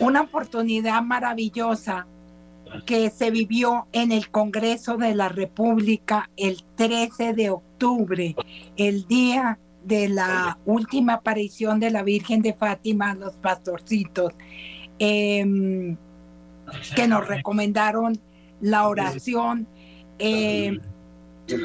una 0.00 0.22
oportunidad 0.22 1.02
maravillosa 1.02 2.06
que 2.86 3.10
se 3.10 3.30
vivió 3.30 3.86
en 3.92 4.12
el 4.12 4.30
Congreso 4.30 4.96
de 4.96 5.14
la 5.14 5.28
República 5.28 6.30
el 6.36 6.62
13 6.76 7.32
de 7.32 7.50
octubre, 7.50 8.36
el 8.76 9.06
día 9.06 9.58
de 9.84 10.08
la 10.08 10.58
última 10.66 11.14
aparición 11.14 11.80
de 11.80 11.90
la 11.90 12.02
Virgen 12.02 12.42
de 12.42 12.52
Fátima 12.52 13.12
a 13.12 13.14
los 13.14 13.34
pastorcitos, 13.36 14.32
em, 14.98 15.96
que 16.94 17.08
nos 17.08 17.26
recomendaron 17.26 18.18
la 18.60 18.88
oración. 18.88 19.66
em, 20.20 20.80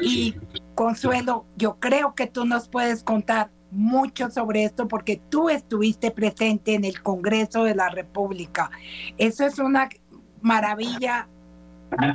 y 0.02 0.34
Consuelo, 0.74 1.44
yo 1.56 1.78
creo 1.80 2.14
que 2.14 2.26
tú 2.26 2.44
nos 2.44 2.68
puedes 2.68 3.02
contar 3.02 3.50
mucho 3.74 4.30
sobre 4.30 4.64
esto 4.64 4.88
porque 4.88 5.20
tú 5.28 5.50
estuviste 5.50 6.10
presente 6.10 6.74
en 6.74 6.84
el 6.84 7.02
Congreso 7.02 7.64
de 7.64 7.74
la 7.74 7.90
República. 7.90 8.70
Eso 9.18 9.44
es 9.44 9.58
una 9.58 9.88
maravilla 10.40 11.28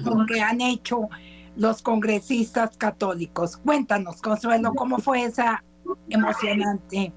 lo 0.04 0.26
que 0.26 0.42
han 0.42 0.62
hecho 0.62 1.10
los 1.56 1.82
congresistas 1.82 2.78
católicos. 2.78 3.58
Cuéntanos, 3.58 4.22
Consuelo, 4.22 4.74
¿cómo 4.74 5.00
fue 5.00 5.24
esa 5.24 5.64
emocionante? 6.10 7.12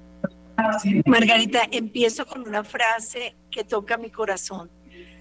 Margarita, 1.05 1.61
empiezo 1.71 2.25
con 2.25 2.47
una 2.47 2.63
frase 2.63 3.35
que 3.49 3.63
toca 3.63 3.97
mi 3.97 4.09
corazón. 4.09 4.69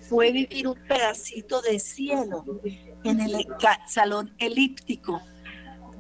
Fue 0.09 0.33
vivir 0.33 0.69
un 0.69 0.79
pedacito 0.89 1.63
de 1.63 1.79
cielo 1.79 2.45
en 3.05 3.21
el 3.21 3.47
salón 3.87 4.35
elíptico 4.39 5.23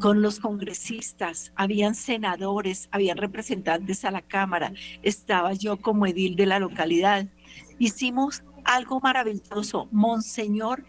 con 0.03 0.20
los 0.20 0.40
congresistas, 0.40 1.53
habían 1.55 1.94
senadores, 1.94 2.88
habían 2.90 3.18
representantes 3.18 4.05
a 4.05 4.11
la 4.11 4.20
Cámara, 4.20 4.72
estaba 5.05 5.53
yo 5.53 5.76
como 5.76 6.07
edil 6.07 6.34
de 6.34 6.44
la 6.44 6.59
localidad. 6.59 7.26
Hicimos 7.78 8.42
algo 8.64 8.98
maravilloso. 9.00 9.88
Monseñor 9.92 10.84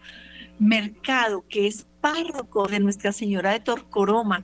Mercado, 0.58 1.44
que 1.48 1.68
es 1.68 1.86
párroco 2.00 2.66
de 2.66 2.80
Nuestra 2.80 3.12
Señora 3.12 3.52
de 3.52 3.60
Torcoroma, 3.60 4.42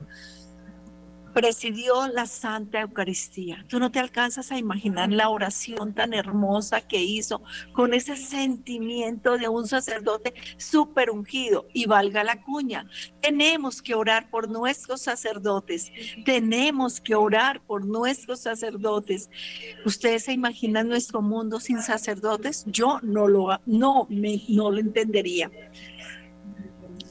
presidió 1.33 2.09
la 2.09 2.27
Santa 2.27 2.81
Eucaristía. 2.81 3.65
Tú 3.69 3.79
no 3.79 3.91
te 3.91 3.99
alcanzas 3.99 4.53
a 4.53 4.59
imaginar 4.59 5.11
la 5.11 5.29
oración 5.29 5.95
tan 5.95 6.15
hermosa 6.15 6.81
que 6.81 7.03
hizo 7.03 7.43
con 7.73 7.95
ese 7.95 8.17
sentimiento 8.17 9.39
de 9.39 9.49
un 9.49 9.67
sacerdote 9.67 10.35
súper 10.57 11.11
ungido. 11.11 11.67
Y 11.73 11.87
valga 11.87 12.25
la 12.25 12.43
cuña, 12.43 12.89
tenemos 13.21 13.83
que 13.83 13.95
orar 13.95 14.31
por 14.31 14.49
nuestros 14.49 15.03
sacerdotes, 15.03 15.93
tenemos 16.25 17.01
que 17.01 17.15
orar 17.15 17.61
por 17.61 17.85
nuestros 17.85 18.41
sacerdotes. 18.41 19.31
¿Ustedes 19.85 20.25
se 20.25 20.33
imaginan 20.33 20.89
nuestro 20.89 21.23
mundo 21.23 21.61
sin 21.61 21.81
sacerdotes? 21.83 22.65
Yo 22.67 23.01
no 23.03 23.29
lo, 23.29 23.61
no 23.67 24.07
me, 24.11 24.43
no 24.49 24.71
lo 24.71 24.79
entendería. 24.79 25.51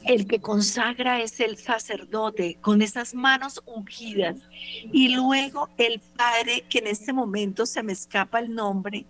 El 0.04 0.26
que 0.26 0.40
consagra 0.40 1.20
es 1.20 1.40
el 1.40 1.56
sacerdote 1.58 2.56
con 2.60 2.82
esas 2.82 3.14
manos 3.14 3.62
ungidas 3.66 4.40
y 4.92 5.08
luego 5.14 5.68
el 5.76 6.00
padre 6.16 6.64
que 6.68 6.78
en 6.78 6.86
este 6.86 7.12
momento 7.12 7.66
se 7.66 7.82
me 7.82 7.92
escapa 7.92 8.40
el 8.40 8.54
nombre 8.54 9.06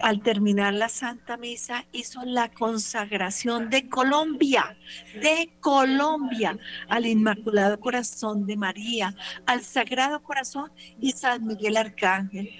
al 0.00 0.20
terminar 0.20 0.74
la 0.74 0.88
Santa 0.88 1.36
Misa 1.36 1.86
hizo 1.92 2.24
la 2.24 2.50
consagración 2.50 3.70
de 3.70 3.88
Colombia, 3.88 4.76
de 5.14 5.50
Colombia, 5.60 6.58
al 6.88 7.06
Inmaculado 7.06 7.80
Corazón 7.80 8.46
de 8.46 8.56
María, 8.56 9.14
al 9.46 9.62
Sagrado 9.62 10.22
Corazón 10.22 10.70
y 11.00 11.12
San 11.12 11.46
Miguel 11.46 11.76
Arcángel. 11.76 12.50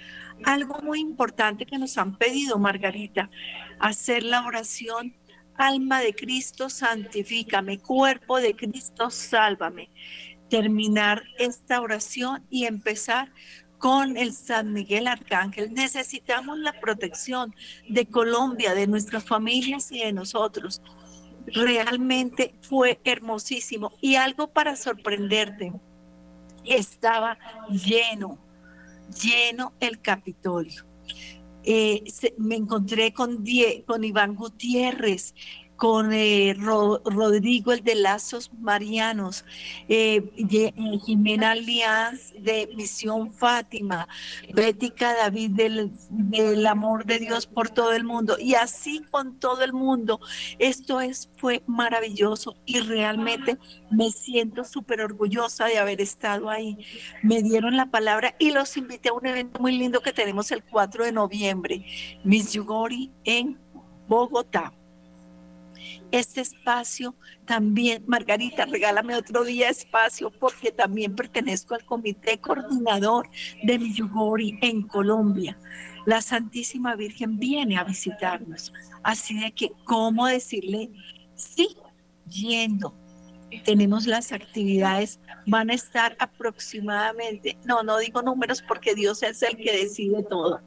Algo 0.43 0.79
muy 0.81 0.99
importante 0.99 1.65
que 1.65 1.77
nos 1.77 1.97
han 1.97 2.17
pedido, 2.17 2.57
Margarita, 2.57 3.29
hacer 3.79 4.23
la 4.23 4.45
oración 4.45 5.13
Alma 5.57 6.01
de 6.01 6.13
Cristo, 6.13 6.69
santifícame. 6.69 7.79
Cuerpo 7.79 8.39
de 8.39 8.55
Cristo, 8.55 9.09
sálvame. 9.09 9.89
Terminar 10.49 11.23
esta 11.37 11.81
oración 11.81 12.45
y 12.49 12.65
empezar 12.65 13.31
con 13.77 14.17
el 14.17 14.33
San 14.33 14.73
Miguel 14.73 15.07
Arcángel. 15.07 15.73
Necesitamos 15.73 16.57
la 16.59 16.79
protección 16.79 17.55
de 17.87 18.05
Colombia, 18.05 18.73
de 18.73 18.87
nuestras 18.87 19.23
familias 19.23 19.91
y 19.91 19.99
de 19.99 20.13
nosotros. 20.13 20.81
Realmente 21.47 22.55
fue 22.61 22.99
hermosísimo. 23.03 23.93
Y 24.01 24.15
algo 24.15 24.47
para 24.47 24.75
sorprenderte, 24.75 25.71
estaba 26.65 27.37
lleno, 27.69 28.39
lleno 29.21 29.73
el 29.79 30.01
Capitolio. 30.01 30.85
Eh, 31.67 32.03
me 32.37 32.55
encontré 32.55 33.13
con, 33.13 33.43
Die- 33.43 33.83
con 33.85 34.03
Iván 34.03 34.35
Gutiérrez, 34.35 35.33
con 35.75 36.13
eh, 36.13 36.55
Rodrigo, 36.57 37.73
el 37.73 37.83
de 37.83 37.95
Lazos 37.95 38.51
Marianos, 38.59 39.45
eh, 39.89 40.23
eh, 40.37 40.73
Jimena 41.05 41.51
Alianz 41.51 42.33
de 42.39 42.69
Misión 42.75 43.31
Fátima, 43.31 44.07
Bética 44.53 45.13
David 45.15 45.51
del, 45.51 45.91
del, 46.09 46.65
amor 46.65 47.05
de 47.05 47.19
Dios 47.19 47.45
por 47.45 47.69
todo 47.69 47.93
el 47.93 48.03
mundo, 48.03 48.37
y 48.39 48.55
así 48.55 49.01
con 49.11 49.37
todo 49.39 49.63
el 49.63 49.73
mundo. 49.73 50.19
Esto 50.59 51.01
es, 51.01 51.29
fue 51.37 51.63
maravilloso 51.67 52.55
y 52.65 52.79
realmente 52.79 53.57
me 53.91 54.09
siento 54.11 54.63
súper 54.63 55.01
orgullosa 55.01 55.65
de 55.65 55.77
haber 55.77 56.01
estado 56.01 56.49
ahí. 56.49 56.77
Me 57.21 57.43
dieron 57.43 57.75
la 57.75 57.87
palabra 57.87 58.35
y 58.39 58.51
los 58.51 58.77
invité 58.77 59.09
a 59.09 59.13
un 59.13 59.25
evento 59.25 59.59
muy 59.59 59.77
lindo 59.77 60.01
que 60.01 60.13
tenemos 60.13 60.51
el 60.51 60.63
4 60.63 61.05
de 61.05 61.11
noviembre, 61.11 61.85
Miss 62.23 62.53
Yugori 62.53 63.11
en 63.23 63.59
Bogotá 64.07 64.73
este 66.11 66.41
espacio 66.41 67.15
también, 67.45 68.03
Margarita, 68.07 68.65
regálame 68.65 69.15
otro 69.15 69.43
día 69.43 69.69
espacio 69.69 70.31
porque 70.31 70.71
también 70.71 71.15
pertenezco 71.15 71.75
al 71.75 71.85
comité 71.85 72.39
coordinador 72.39 73.29
de 73.63 73.79
Miyugori 73.79 74.57
en 74.61 74.83
Colombia. 74.83 75.57
La 76.05 76.21
Santísima 76.21 76.95
Virgen 76.95 77.39
viene 77.39 77.77
a 77.77 77.83
visitarnos. 77.83 78.73
Así 79.03 79.39
de 79.39 79.51
que, 79.51 79.71
¿cómo 79.83 80.27
decirle 80.27 80.91
sí? 81.35 81.77
Yendo, 82.27 82.95
tenemos 83.63 84.05
las 84.05 84.31
actividades, 84.31 85.19
van 85.45 85.69
a 85.69 85.73
estar 85.73 86.15
aproximadamente, 86.19 87.57
no, 87.65 87.83
no 87.83 87.97
digo 87.99 88.21
números 88.21 88.61
porque 88.61 88.95
Dios 88.95 89.23
es 89.23 89.41
el 89.43 89.57
que 89.57 89.77
decide 89.77 90.23
todo, 90.23 90.61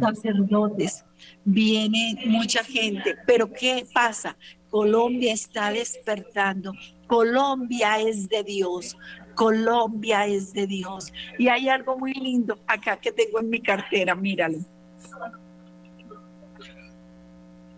sacerdotes, 0.00 1.04
viene 1.44 2.16
mucha 2.26 2.64
gente, 2.64 3.16
pero 3.26 3.52
¿qué 3.52 3.86
pasa? 3.92 4.36
Colombia 4.74 5.32
está 5.32 5.70
despertando. 5.70 6.72
Colombia 7.06 8.00
es 8.00 8.28
de 8.28 8.42
Dios. 8.42 8.96
Colombia 9.36 10.26
es 10.26 10.52
de 10.52 10.66
Dios. 10.66 11.12
Y 11.38 11.46
hay 11.46 11.68
algo 11.68 11.96
muy 11.96 12.12
lindo 12.12 12.58
acá 12.66 12.96
que 12.96 13.12
tengo 13.12 13.38
en 13.38 13.50
mi 13.50 13.60
cartera, 13.60 14.16
míralo. 14.16 14.58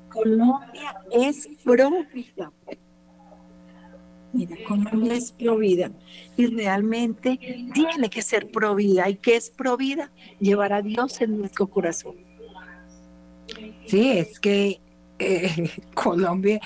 Colombia 0.09 0.97
es 1.13 1.47
provida. 1.63 2.51
Mira, 4.37 4.57
Colombia 4.69 5.15
es 5.15 5.33
provida. 5.33 5.91
Y 6.37 6.47
realmente 6.47 7.39
tiene 7.73 8.11
que 8.11 8.21
ser 8.21 8.51
provida. 8.51 9.09
¿Y 9.09 9.17
qué 9.17 9.37
es 9.37 9.49
provida? 9.49 10.11
Llevar 10.39 10.75
a 10.75 10.83
Dios 10.83 11.21
en 11.23 11.39
nuestro 11.39 11.69
corazón. 11.69 12.17
Sí, 13.87 14.11
es 14.11 14.39
que 14.39 14.81
eh, 15.19 15.71
Colombia, 15.95 16.61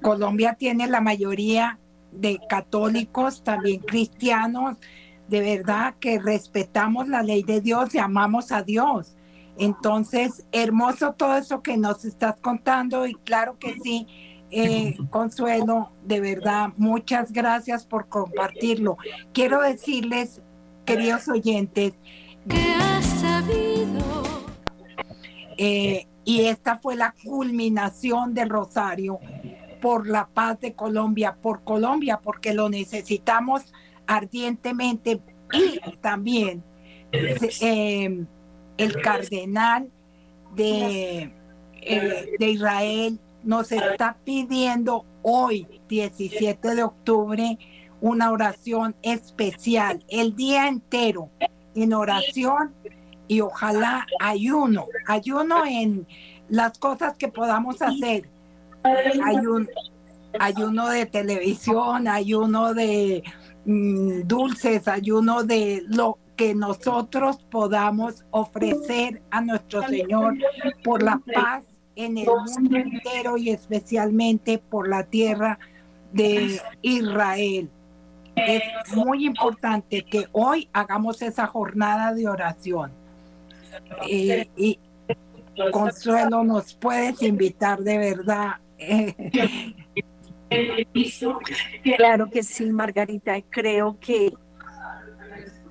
Colombia 0.00 0.54
tiene 0.54 0.86
la 0.86 1.00
mayoría 1.00 1.78
de 2.12 2.38
católicos, 2.48 3.42
también 3.42 3.80
cristianos, 3.80 4.76
de 5.28 5.40
verdad 5.40 5.94
que 5.98 6.18
respetamos 6.18 7.08
la 7.08 7.22
ley 7.22 7.42
de 7.42 7.60
Dios 7.60 7.94
y 7.94 7.98
amamos 7.98 8.52
a 8.52 8.62
Dios. 8.62 9.16
Entonces, 9.58 10.44
hermoso 10.52 11.12
todo 11.12 11.36
eso 11.36 11.62
que 11.62 11.76
nos 11.76 12.04
estás 12.04 12.36
contando 12.40 13.06
y 13.06 13.14
claro 13.14 13.58
que 13.58 13.76
sí, 13.82 14.06
eh, 14.50 14.96
Consuelo, 15.10 15.92
de 16.04 16.20
verdad, 16.20 16.70
muchas 16.76 17.32
gracias 17.32 17.84
por 17.84 18.08
compartirlo. 18.08 18.96
Quiero 19.32 19.60
decirles, 19.60 20.42
queridos 20.84 21.28
oyentes, 21.28 21.94
que 22.48 22.74
has 22.74 23.04
sabido. 23.04 24.22
Eh, 25.56 26.06
y 26.24 26.42
esta 26.42 26.78
fue 26.78 26.96
la 26.96 27.14
culminación 27.24 28.34
del 28.34 28.48
Rosario 28.48 29.18
por 29.80 30.08
la 30.08 30.26
paz 30.28 30.60
de 30.60 30.74
Colombia, 30.74 31.36
por 31.40 31.64
Colombia, 31.64 32.20
porque 32.22 32.54
lo 32.54 32.68
necesitamos 32.68 33.72
ardientemente. 34.06 35.20
Y 35.52 35.80
también 35.96 36.62
eh, 37.12 38.24
el 38.76 39.02
cardenal 39.02 39.90
de, 40.54 41.32
eh, 41.82 42.30
de 42.38 42.50
Israel 42.50 43.20
nos 43.44 43.72
está 43.72 44.16
pidiendo 44.24 45.04
hoy, 45.22 45.66
17 45.88 46.74
de 46.74 46.82
octubre, 46.82 47.58
una 48.00 48.30
oración 48.30 48.94
especial, 49.02 50.04
el 50.08 50.34
día 50.34 50.68
entero 50.68 51.30
en 51.74 51.92
oración 51.92 52.74
y 53.28 53.40
ojalá 53.40 54.06
ayuno, 54.18 54.86
ayuno 55.06 55.64
en 55.66 56.06
las 56.48 56.78
cosas 56.78 57.16
que 57.16 57.28
podamos 57.28 57.80
hacer. 57.80 58.28
Ayuno, 59.24 59.66
ayuno 60.38 60.88
de 60.88 61.06
televisión, 61.06 62.08
ayuno 62.08 62.74
de 62.74 63.22
mm, 63.66 64.22
dulces, 64.22 64.88
ayuno 64.88 65.44
de 65.44 65.84
lo 65.86 66.18
que 66.36 66.54
nosotros 66.54 67.38
podamos 67.50 68.24
ofrecer 68.30 69.22
a 69.30 69.42
nuestro 69.42 69.86
Señor 69.86 70.36
por 70.82 71.02
la 71.02 71.20
paz 71.34 71.64
en 72.04 72.18
el 72.18 72.26
mundo 72.26 72.76
entero 72.76 73.36
y 73.36 73.50
especialmente 73.50 74.58
por 74.58 74.88
la 74.88 75.04
tierra 75.04 75.58
de 76.12 76.60
Israel. 76.82 77.70
Es 78.36 78.62
muy 78.94 79.26
importante 79.26 80.02
que 80.02 80.26
hoy 80.32 80.68
hagamos 80.72 81.20
esa 81.22 81.46
jornada 81.46 82.14
de 82.14 82.28
oración. 82.28 82.92
Eh, 84.08 84.48
y 84.56 84.78
Consuelo, 85.72 86.42
nos 86.44 86.74
puedes 86.74 87.22
invitar 87.22 87.80
de 87.80 87.98
verdad. 87.98 88.56
Claro 91.82 92.30
que 92.30 92.42
sí, 92.42 92.66
Margarita. 92.72 93.40
Creo 93.50 93.98
que 94.00 94.32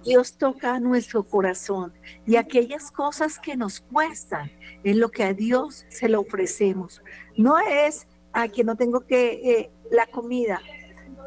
Dios 0.04 0.38
toca 0.38 0.80
nuestro 0.80 1.24
corazón 1.24 1.94
y 2.26 2.36
aquellas 2.36 2.92
cosas 2.92 3.40
que 3.40 3.58
nos 3.58 3.82
cuestan 3.82 4.52
es 4.84 4.96
lo 4.96 5.10
que 5.10 5.24
a 5.24 5.34
Dios 5.34 5.86
se 5.90 6.10
lo 6.10 6.22
ofrecemos. 6.22 7.04
No 7.36 7.58
es 7.60 8.08
a 8.34 8.48
que 8.48 8.64
no 8.64 8.76
tengo 8.76 9.02
que 9.02 9.32
eh, 9.32 9.72
la 9.92 10.08
comida, 10.08 10.62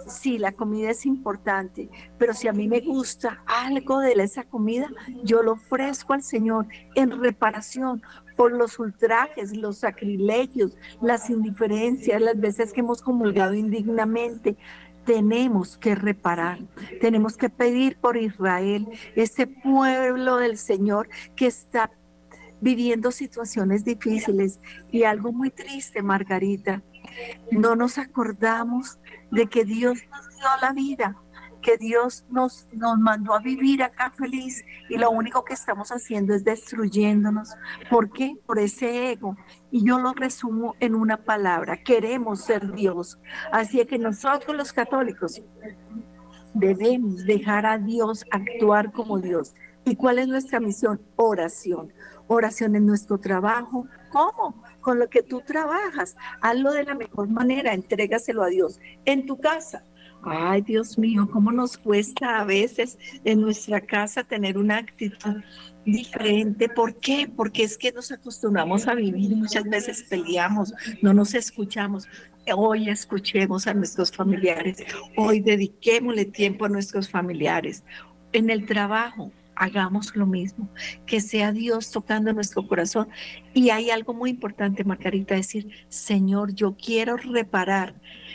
sí, 0.06 0.38
la 0.38 0.52
comida 0.52 0.90
es 0.90 1.06
importante, 1.06 1.88
pero 2.18 2.34
si 2.34 2.48
a 2.48 2.52
mí 2.52 2.68
me 2.68 2.80
gusta 2.80 3.42
algo 3.46 4.00
de 4.00 4.12
esa 4.12 4.44
comida, 4.44 4.88
yo 5.24 5.42
lo 5.42 5.52
ofrezco 5.52 6.12
al 6.12 6.22
Señor 6.22 6.66
en 6.94 7.10
reparación 7.20 8.02
por 8.36 8.52
los 8.52 8.78
ultrajes, 8.78 9.56
los 9.56 9.78
sacrilegios, 9.78 10.76
las 11.00 11.30
indiferencias, 11.30 12.20
las 12.20 12.38
veces 12.40 12.72
que 12.72 12.80
hemos 12.80 13.02
comulgado 13.02 13.54
indignamente. 13.54 14.56
Tenemos 15.04 15.76
que 15.76 15.94
reparar, 15.94 16.60
tenemos 17.00 17.36
que 17.36 17.48
pedir 17.48 17.96
por 17.96 18.16
Israel, 18.16 18.86
ese 19.16 19.46
pueblo 19.46 20.36
del 20.36 20.56
Señor 20.58 21.08
que 21.34 21.46
está 21.46 21.90
viviendo 22.60 23.10
situaciones 23.10 23.84
difíciles 23.84 24.60
y 24.92 25.02
algo 25.02 25.32
muy 25.32 25.50
triste, 25.50 26.02
Margarita. 26.02 26.82
No 27.50 27.74
nos 27.74 27.98
acordamos 27.98 28.98
de 29.32 29.48
que 29.48 29.64
Dios 29.64 29.98
nos 30.10 30.28
dio 30.36 30.46
la 30.60 30.72
vida, 30.72 31.16
que 31.62 31.78
Dios 31.78 32.24
nos, 32.28 32.68
nos 32.72 32.98
mandó 32.98 33.34
a 33.34 33.38
vivir 33.38 33.82
acá 33.82 34.10
feliz 34.10 34.64
y 34.90 34.98
lo 34.98 35.10
único 35.10 35.44
que 35.44 35.54
estamos 35.54 35.90
haciendo 35.90 36.34
es 36.34 36.44
destruyéndonos. 36.44 37.54
¿Por 37.88 38.10
qué? 38.10 38.36
Por 38.44 38.58
ese 38.58 39.12
ego. 39.12 39.36
Y 39.70 39.86
yo 39.86 39.98
lo 39.98 40.12
resumo 40.12 40.74
en 40.80 40.94
una 40.94 41.16
palabra, 41.16 41.82
queremos 41.82 42.42
ser 42.42 42.72
Dios. 42.72 43.18
Así 43.50 43.84
que 43.86 43.98
nosotros 43.98 44.54
los 44.56 44.72
católicos 44.72 45.40
debemos 46.52 47.24
dejar 47.24 47.64
a 47.64 47.78
Dios 47.78 48.24
actuar 48.30 48.92
como 48.92 49.18
Dios. 49.18 49.54
¿Y 49.84 49.96
cuál 49.96 50.18
es 50.18 50.28
nuestra 50.28 50.60
misión? 50.60 51.00
Oración. 51.16 51.92
Oración 52.26 52.76
en 52.76 52.86
nuestro 52.86 53.18
trabajo. 53.18 53.86
¿Cómo? 54.10 54.62
con 54.82 54.98
lo 54.98 55.08
que 55.08 55.22
tú 55.22 55.40
trabajas. 55.40 56.16
Hazlo 56.42 56.72
de 56.72 56.84
la 56.84 56.94
mejor 56.94 57.28
manera, 57.28 57.72
entrégaselo 57.72 58.42
a 58.42 58.48
Dios. 58.48 58.78
En 59.06 59.24
tu 59.24 59.40
casa, 59.40 59.84
ay 60.22 60.62
Dios 60.62 60.98
mío, 60.98 61.28
cómo 61.30 61.52
nos 61.52 61.76
cuesta 61.76 62.40
a 62.40 62.44
veces 62.44 62.98
en 63.24 63.40
nuestra 63.40 63.80
casa 63.80 64.24
tener 64.24 64.58
una 64.58 64.78
actitud 64.78 65.42
diferente. 65.84 66.68
¿Por 66.68 66.96
qué? 66.96 67.30
Porque 67.34 67.64
es 67.64 67.76
que 67.76 67.92
nos 67.92 68.12
acostumbramos 68.12 68.86
a 68.86 68.94
vivir 68.94 69.34
muchas 69.36 69.64
veces 69.64 70.04
peleamos, 70.08 70.72
no 71.02 71.12
nos 71.12 71.34
escuchamos. 71.34 72.08
Hoy 72.56 72.88
escuchemos 72.88 73.66
a 73.66 73.74
nuestros 73.74 74.10
familiares, 74.12 74.78
hoy 75.16 75.40
dediquémosle 75.40 76.24
tiempo 76.26 76.64
a 76.64 76.68
nuestros 76.68 77.08
familiares. 77.08 77.84
En 78.32 78.50
el 78.50 78.66
trabajo, 78.66 79.30
hagamos 79.54 80.14
lo 80.16 80.26
mismo, 80.26 80.68
que 81.06 81.20
sea 81.20 81.52
Dios 81.52 81.90
tocando 81.90 82.32
nuestro 82.32 82.66
corazón 82.66 83.08
Y 83.54 83.70
hay 83.70 83.90
algo 83.90 84.14
muy 84.14 84.30
importante, 84.30 84.84
Margarita, 84.84 85.34
decir, 85.34 85.68
Señor, 85.88 86.54
yo 86.54 86.76
quiero 86.76 87.16
reparar 87.16 87.94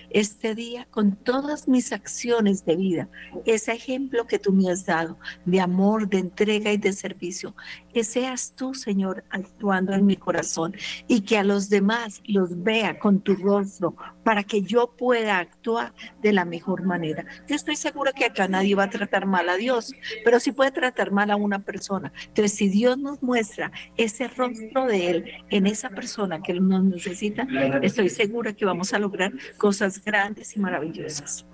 este 0.09 0.55
día 0.55 0.88
con 0.89 1.15
todas 1.15 1.68
mis 1.68 1.91
acciones 1.91 2.65
de 2.65 2.76
vida, 2.76 3.09
ese 3.45 3.74
ejemplo 3.74 4.26
que 4.26 4.39
tú 4.39 4.53
me 4.53 4.72
has 4.72 4.86
dado 4.86 5.18
de 5.45 5.59
amor, 5.59 6.07
de 6.07 6.20
entrega 6.20 6.72
y 6.72 6.78
de 6.78 6.93
servicio, 6.93 7.55
que 7.93 8.03
seas 8.03 8.53
tú, 8.55 8.74
Señor, 8.74 9.24
actuando 9.30 9.93
en 9.93 10.05
mi 10.05 10.15
corazón 10.15 10.76
y 11.07 11.22
que 11.22 11.38
a 11.38 11.43
los 11.43 11.70
demás 11.70 12.22
los 12.26 12.63
vea 12.63 12.99
con 12.99 13.20
tu 13.20 13.36
rostro 13.36 13.95
para 14.24 14.43
que 14.43 14.61
yo 14.61 14.95
pueda 14.95 15.39
actuar 15.39 15.93
de 16.22 16.34
la 16.34 16.45
mejor 16.45 16.84
manera. 16.84 17.26
Yo 17.47 17.55
estoy 17.55 17.76
segura 17.76 18.11
que 18.11 18.26
acá 18.26 18.47
nadie 18.47 18.76
va 18.76 18.84
a 18.84 18.89
tratar 18.89 19.26
mal 19.26 19.49
a 19.49 19.57
Dios, 19.57 19.93
pero 20.24 20.39
sí 20.39 20.51
puede 20.51 20.72
tratar 20.72 21.11
mal 21.11 21.32
a 21.32 21.36
una 21.36 21.59
persona. 21.59 22.13
Entonces, 22.28 22.53
si 22.53 22.70
Dios 22.70 22.97
nos 22.97 23.22
muestra 23.24 23.72
ese 23.97 24.28
rostro 24.28 24.86
de 24.86 25.07
En 25.49 25.68
esa 25.68 25.89
persona 25.89 26.41
que 26.41 26.53
nos 26.53 26.84
necesita, 26.84 27.47
estoy 27.82 28.10
segura 28.10 28.53
que 28.53 28.66
vamos 28.66 28.93
a 28.93 28.99
lograr 28.99 29.32
cosas 29.58 30.03
grandes 30.03 30.55
y 30.55 30.60
maravillosas. 30.60 31.45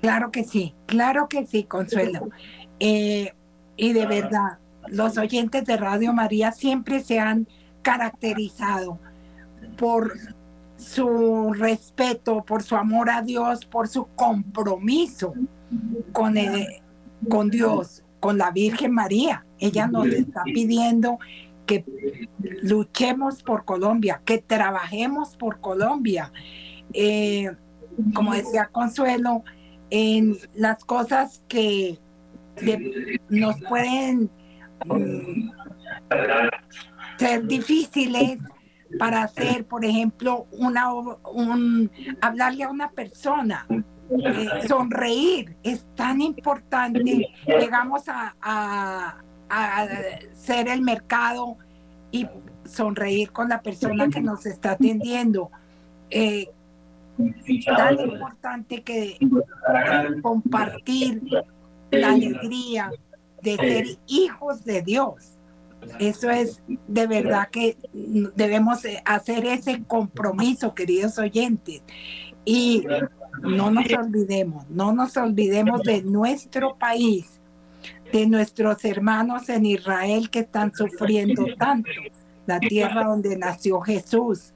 Claro 0.00 0.30
que 0.30 0.44
sí, 0.44 0.74
claro 0.86 1.28
que 1.28 1.46
sí, 1.46 1.64
Consuelo. 1.64 2.30
Eh, 2.80 3.32
y 3.76 3.92
de 3.92 4.06
verdad, 4.06 4.58
los 4.88 5.16
oyentes 5.16 5.64
de 5.64 5.76
Radio 5.76 6.12
María 6.12 6.52
siempre 6.52 7.00
se 7.00 7.20
han 7.20 7.46
caracterizado 7.82 8.98
por 9.76 10.12
su 10.76 11.52
respeto, 11.52 12.44
por 12.44 12.62
su 12.62 12.76
amor 12.76 13.10
a 13.10 13.22
Dios, 13.22 13.64
por 13.64 13.88
su 13.88 14.06
compromiso 14.16 15.32
con, 16.12 16.34
con 17.28 17.50
Dios, 17.50 18.02
con 18.22 18.38
la 18.38 18.52
Virgen 18.52 18.92
María. 18.92 19.44
Ella 19.58 19.88
nos 19.88 20.06
está 20.06 20.44
pidiendo 20.44 21.18
que 21.66 21.84
luchemos 22.62 23.42
por 23.42 23.64
Colombia, 23.64 24.22
que 24.24 24.38
trabajemos 24.38 25.36
por 25.36 25.58
Colombia. 25.60 26.32
Eh, 26.92 27.50
como 28.14 28.32
decía 28.32 28.68
Consuelo, 28.70 29.42
en 29.90 30.36
las 30.54 30.84
cosas 30.84 31.42
que 31.48 31.98
nos 33.28 33.60
pueden 33.68 34.30
mm, 34.86 35.50
ser 37.18 37.44
difíciles 37.48 38.38
para 39.00 39.24
hacer, 39.24 39.64
por 39.64 39.84
ejemplo, 39.84 40.46
una, 40.52 40.94
un, 40.94 41.90
hablarle 42.20 42.62
a 42.62 42.70
una 42.70 42.92
persona, 42.92 43.66
eh, 44.10 44.66
sonreír 44.68 45.56
es 45.62 45.86
tan 45.94 46.20
importante. 46.20 47.28
Llegamos 47.46 48.02
a, 48.08 48.34
a, 48.40 49.16
ser 50.34 50.68
el 50.68 50.80
mercado 50.80 51.56
y 52.10 52.26
sonreír 52.64 53.30
con 53.32 53.48
la 53.48 53.60
persona 53.60 54.08
que 54.08 54.20
nos 54.20 54.46
está 54.46 54.72
atendiendo. 54.72 55.50
Eh, 56.10 56.48
tan 57.66 58.00
importante 58.00 58.82
que 58.82 59.18
compartir 60.22 61.22
la 61.90 62.12
alegría 62.12 62.90
de 63.42 63.56
ser 63.56 63.86
hijos 64.06 64.64
de 64.64 64.82
Dios. 64.82 65.38
Eso 65.98 66.30
es 66.30 66.62
de 66.86 67.06
verdad 67.06 67.48
que 67.50 67.76
debemos 67.92 68.82
hacer 69.04 69.44
ese 69.46 69.82
compromiso, 69.84 70.74
queridos 70.74 71.18
oyentes. 71.18 71.82
Y 72.44 72.84
no 73.40 73.70
nos 73.70 73.92
olvidemos, 73.92 74.68
no 74.68 74.92
nos 74.92 75.16
olvidemos 75.16 75.82
de 75.82 76.02
nuestro 76.02 76.76
país, 76.76 77.40
de 78.12 78.26
nuestros 78.26 78.84
hermanos 78.84 79.48
en 79.48 79.66
Israel 79.66 80.30
que 80.30 80.40
están 80.40 80.72
sufriendo 80.74 81.46
tanto, 81.58 81.90
la 82.46 82.60
tierra 82.60 83.04
donde 83.04 83.36
nació 83.36 83.80
Jesús. 83.80 84.52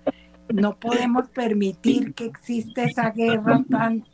No 0.53 0.77
podemos 0.77 1.29
permitir 1.31 2.15
que 2.15 2.27
exista 2.27 2.85
esa 2.85 3.11
guerra 3.11 3.65
tan 3.69 4.05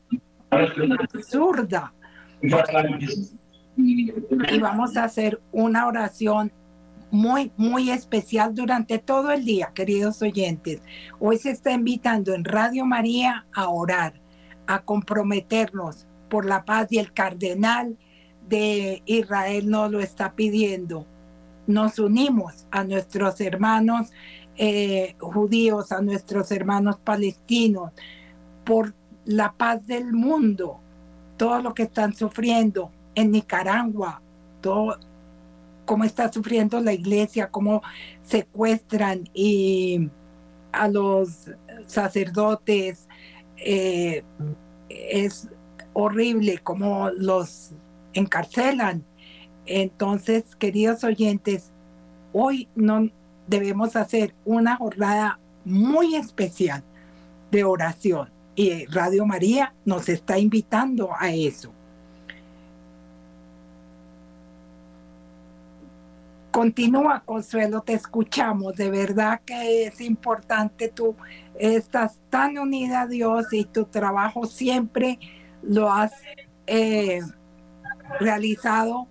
absurda 0.51 1.93
y 3.77 4.59
vamos 4.61 4.97
a 4.97 5.05
hacer 5.05 5.41
una 5.53 5.87
oración 5.87 6.53
muy, 7.11 7.53
muy 7.57 7.91
especial 7.91 8.55
durante 8.55 8.99
todo 8.99 9.33
el 9.33 9.45
día, 9.45 9.73
queridos 9.75 10.23
oyentes. 10.23 10.81
Hoy 11.21 11.39
se 11.39 11.51
está 11.51 11.73
invitando 11.73 12.35
en 12.35 12.45
Radio 12.45 12.87
María 12.87 13.47
a 13.55 13.69
orar, 13.69 14.15
a 14.67 14.81
comprometernos 14.81 16.07
por 16.29 16.47
la 16.47 16.65
paz 16.65 16.89
y 16.91 16.99
el 16.99 17.13
cardenal 17.13 17.97
de 18.49 19.03
Israel 19.07 19.69
nos 19.71 19.91
lo 19.91 20.01
está 20.01 20.35
pidiendo. 20.35 21.07
Nos 21.67 21.99
unimos 21.99 22.67
a 22.71 22.85
nuestros 22.85 23.41
hermanos 23.41 24.11
eh, 24.57 25.15
judíos, 25.19 25.93
a 25.93 26.03
nuestros 26.03 26.51
hermanos 26.51 26.99
palestinos, 26.99 27.93
por 28.65 28.95
la 29.25 29.53
paz 29.53 29.87
del 29.87 30.13
mundo, 30.13 30.81
todo 31.37 31.63
lo 31.63 31.75
que 31.75 31.85
están 31.85 32.15
sufriendo 32.15 32.91
en 33.15 33.31
Nicaragua, 33.31 34.21
todo 34.61 34.99
cómo 35.85 36.05
está 36.05 36.33
sufriendo 36.33 36.81
la 36.81 36.93
iglesia, 36.93 37.51
cómo 37.51 37.83
secuestran 38.25 39.25
a 40.73 40.89
los 40.89 41.51
sacerdotes. 41.87 43.09
Eh, 43.65 44.25
es 44.89 45.49
horrible 45.93 46.59
cómo 46.59 47.11
los 47.11 47.73
encarcelan. 48.13 49.05
Entonces, 49.67 50.57
queridos 50.57 51.05
oyentes, 51.05 51.71
hoy 52.33 52.69
no 52.75 53.09
debemos 53.47 53.97
hacer 53.97 54.35
una 54.45 54.77
jornada 54.77 55.39
muy 55.65 56.17
especial 56.17 56.83
de 57.51 57.65
oración 57.65 58.31
y 58.55 58.87
Radio 58.87 59.25
María 59.25 59.75
nos 59.85 60.09
está 60.09 60.39
invitando 60.39 61.11
a 61.19 61.31
eso. 61.33 61.73
Continúa, 66.51 67.23
Consuelo, 67.25 67.81
te 67.81 67.95
escuchamos. 67.95 68.77
De 68.77 68.91
verdad 68.91 69.41
que 69.45 69.85
es 69.85 70.01
importante, 70.03 70.89
tú 70.89 71.17
estás 71.59 72.21
tan 72.31 72.59
unida 72.59 73.03
a 73.03 73.07
Dios 73.07 73.53
y 73.53 73.65
tu 73.65 73.85
trabajo 73.85 74.47
siempre 74.47 75.19
lo 75.63 75.91
has 75.91 76.13
eh, 76.67 77.21
realizado 78.21 79.09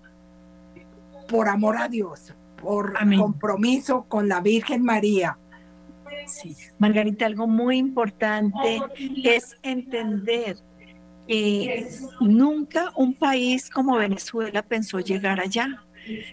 por 1.28 1.48
amor 1.48 1.78
a 1.78 1.88
Dios, 1.88 2.34
por 2.60 2.94
compromiso 3.16 4.04
con 4.04 4.28
la 4.28 4.40
Virgen 4.40 4.82
María. 4.82 5.38
Sí. 6.26 6.56
Margarita, 6.78 7.26
algo 7.26 7.46
muy 7.46 7.78
importante 7.78 8.80
es 9.24 9.56
entender 9.62 10.56
que 11.26 11.88
nunca 12.20 12.92
un 12.96 13.14
país 13.14 13.70
como 13.70 13.96
Venezuela 13.96 14.62
pensó 14.62 15.00
llegar 15.00 15.40
allá, 15.40 15.84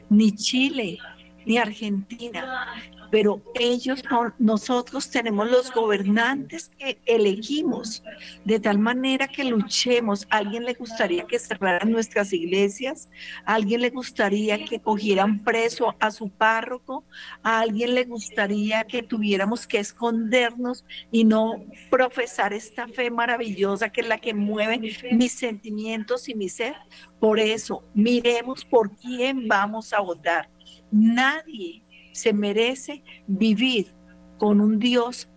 ni 0.09 0.31
Chile, 0.35 0.99
ni 1.45 1.57
Argentina 1.57 2.67
pero 3.11 3.41
ellos, 3.55 4.03
nosotros 4.37 5.09
tenemos 5.09 5.49
los 5.49 5.73
gobernantes 5.73 6.71
que 6.77 6.99
elegimos, 7.05 8.03
de 8.45 8.59
tal 8.59 8.79
manera 8.79 9.27
que 9.27 9.43
luchemos. 9.43 10.27
¿A 10.29 10.37
alguien 10.37 10.65
le 10.65 10.73
gustaría 10.73 11.25
que 11.25 11.39
cerraran 11.39 11.91
nuestras 11.91 12.33
iglesias? 12.33 13.09
¿A 13.45 13.55
alguien 13.55 13.81
le 13.81 13.89
gustaría 13.89 14.63
que 14.65 14.79
cogieran 14.79 15.43
preso 15.43 15.95
a 15.99 16.11
su 16.11 16.29
párroco? 16.29 17.03
¿A 17.41 17.61
alguien 17.61 17.95
le 17.95 18.05
gustaría 18.05 18.83
que 18.83 19.03
tuviéramos 19.03 19.65
que 19.65 19.79
escondernos 19.79 20.85
y 21.11 21.23
no 21.23 21.65
profesar 21.89 22.53
esta 22.53 22.87
fe 22.87 23.09
maravillosa 23.09 23.89
que 23.89 24.01
es 24.01 24.07
la 24.07 24.19
que 24.19 24.33
mueve 24.33 24.79
mis 25.11 25.31
sentimientos 25.33 26.29
y 26.29 26.35
mi 26.35 26.49
ser? 26.49 26.75
Por 27.19 27.39
eso, 27.39 27.83
miremos 27.93 28.63
por 28.63 28.95
quién 28.95 29.47
vamos 29.47 29.93
a 29.93 29.99
votar. 29.99 30.49
Nadie 30.91 31.83
se 32.11 32.33
merece 32.33 33.03
vivir 33.27 33.93
con 34.37 34.61
un 34.61 34.79
Dios 34.79 35.27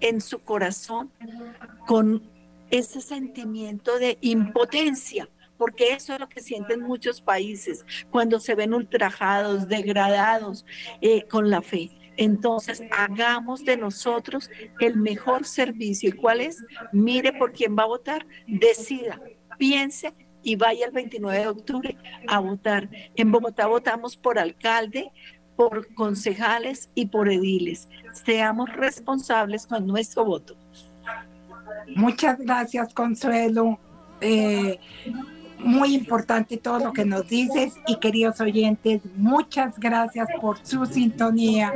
en 0.00 0.20
su 0.20 0.42
corazón, 0.42 1.10
con 1.86 2.22
ese 2.70 3.00
sentimiento 3.00 3.98
de 3.98 4.18
impotencia, 4.20 5.28
porque 5.58 5.92
eso 5.92 6.14
es 6.14 6.20
lo 6.20 6.28
que 6.28 6.40
sienten 6.40 6.80
muchos 6.80 7.20
países 7.20 7.84
cuando 8.10 8.40
se 8.40 8.54
ven 8.54 8.72
ultrajados, 8.72 9.68
degradados 9.68 10.64
eh, 11.00 11.26
con 11.28 11.50
la 11.50 11.62
fe. 11.62 11.90
Entonces, 12.16 12.82
hagamos 12.90 13.64
de 13.64 13.76
nosotros 13.76 14.50
el 14.78 14.96
mejor 14.96 15.46
servicio. 15.46 16.10
¿Y 16.10 16.12
cuál 16.12 16.40
es? 16.40 16.62
Mire 16.92 17.32
por 17.32 17.52
quién 17.52 17.76
va 17.76 17.84
a 17.84 17.86
votar, 17.86 18.26
decida, 18.46 19.20
piense 19.58 20.12
y 20.42 20.56
vaya 20.56 20.86
el 20.86 20.92
29 20.92 21.38
de 21.38 21.48
octubre 21.48 21.96
a 22.26 22.38
votar. 22.38 22.88
En 23.14 23.30
Bogotá 23.32 23.66
votamos 23.66 24.16
por 24.16 24.38
alcalde, 24.38 25.10
por 25.60 25.92
concejales 25.92 26.88
y 26.94 27.04
por 27.08 27.28
ediles. 27.28 27.86
Seamos 28.14 28.72
responsables 28.72 29.66
con 29.66 29.86
nuestro 29.86 30.24
voto. 30.24 30.56
Muchas 31.94 32.38
gracias, 32.38 32.94
Consuelo. 32.94 33.78
Eh, 34.22 34.78
muy 35.58 35.94
importante 35.94 36.56
todo 36.56 36.78
lo 36.78 36.92
que 36.94 37.04
nos 37.04 37.28
dices 37.28 37.74
y 37.86 37.96
queridos 37.96 38.40
oyentes, 38.40 39.02
muchas 39.16 39.78
gracias 39.78 40.28
por 40.40 40.64
su 40.64 40.86
sintonía 40.86 41.74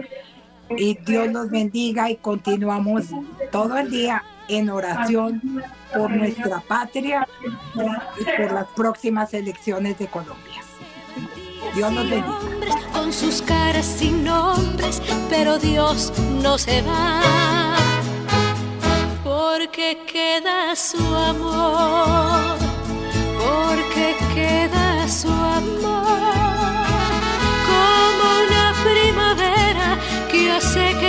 y 0.74 0.96
Dios 1.04 1.30
los 1.30 1.50
bendiga 1.50 2.10
y 2.10 2.16
continuamos 2.16 3.08
todo 3.52 3.76
el 3.76 3.90
día 3.90 4.22
en 4.48 4.70
oración 4.70 5.62
por 5.94 6.10
nuestra 6.10 6.60
patria 6.60 7.28
y 8.18 8.24
por 8.40 8.50
las 8.50 8.66
próximas 8.68 9.34
elecciones 9.34 9.98
de 9.98 10.06
Colombia. 10.06 10.62
Dios 11.74 11.92
los 11.92 12.08
bendiga 12.08 12.93
con 13.04 13.12
sus 13.12 13.42
caras 13.42 13.84
sin 13.84 14.24
nombres, 14.24 15.02
pero 15.28 15.58
Dios 15.58 16.10
no 16.42 16.56
se 16.56 16.80
va, 16.80 17.20
porque 19.22 19.98
queda 20.10 20.74
su 20.74 21.04
amor, 21.14 22.56
porque 23.44 24.16
queda 24.34 25.06
su 25.06 25.28
amor, 25.28 26.18
como 27.68 28.24
una 28.46 28.66
primavera 28.88 29.98
que 30.30 30.52
hace 30.52 30.96
que 30.98 31.03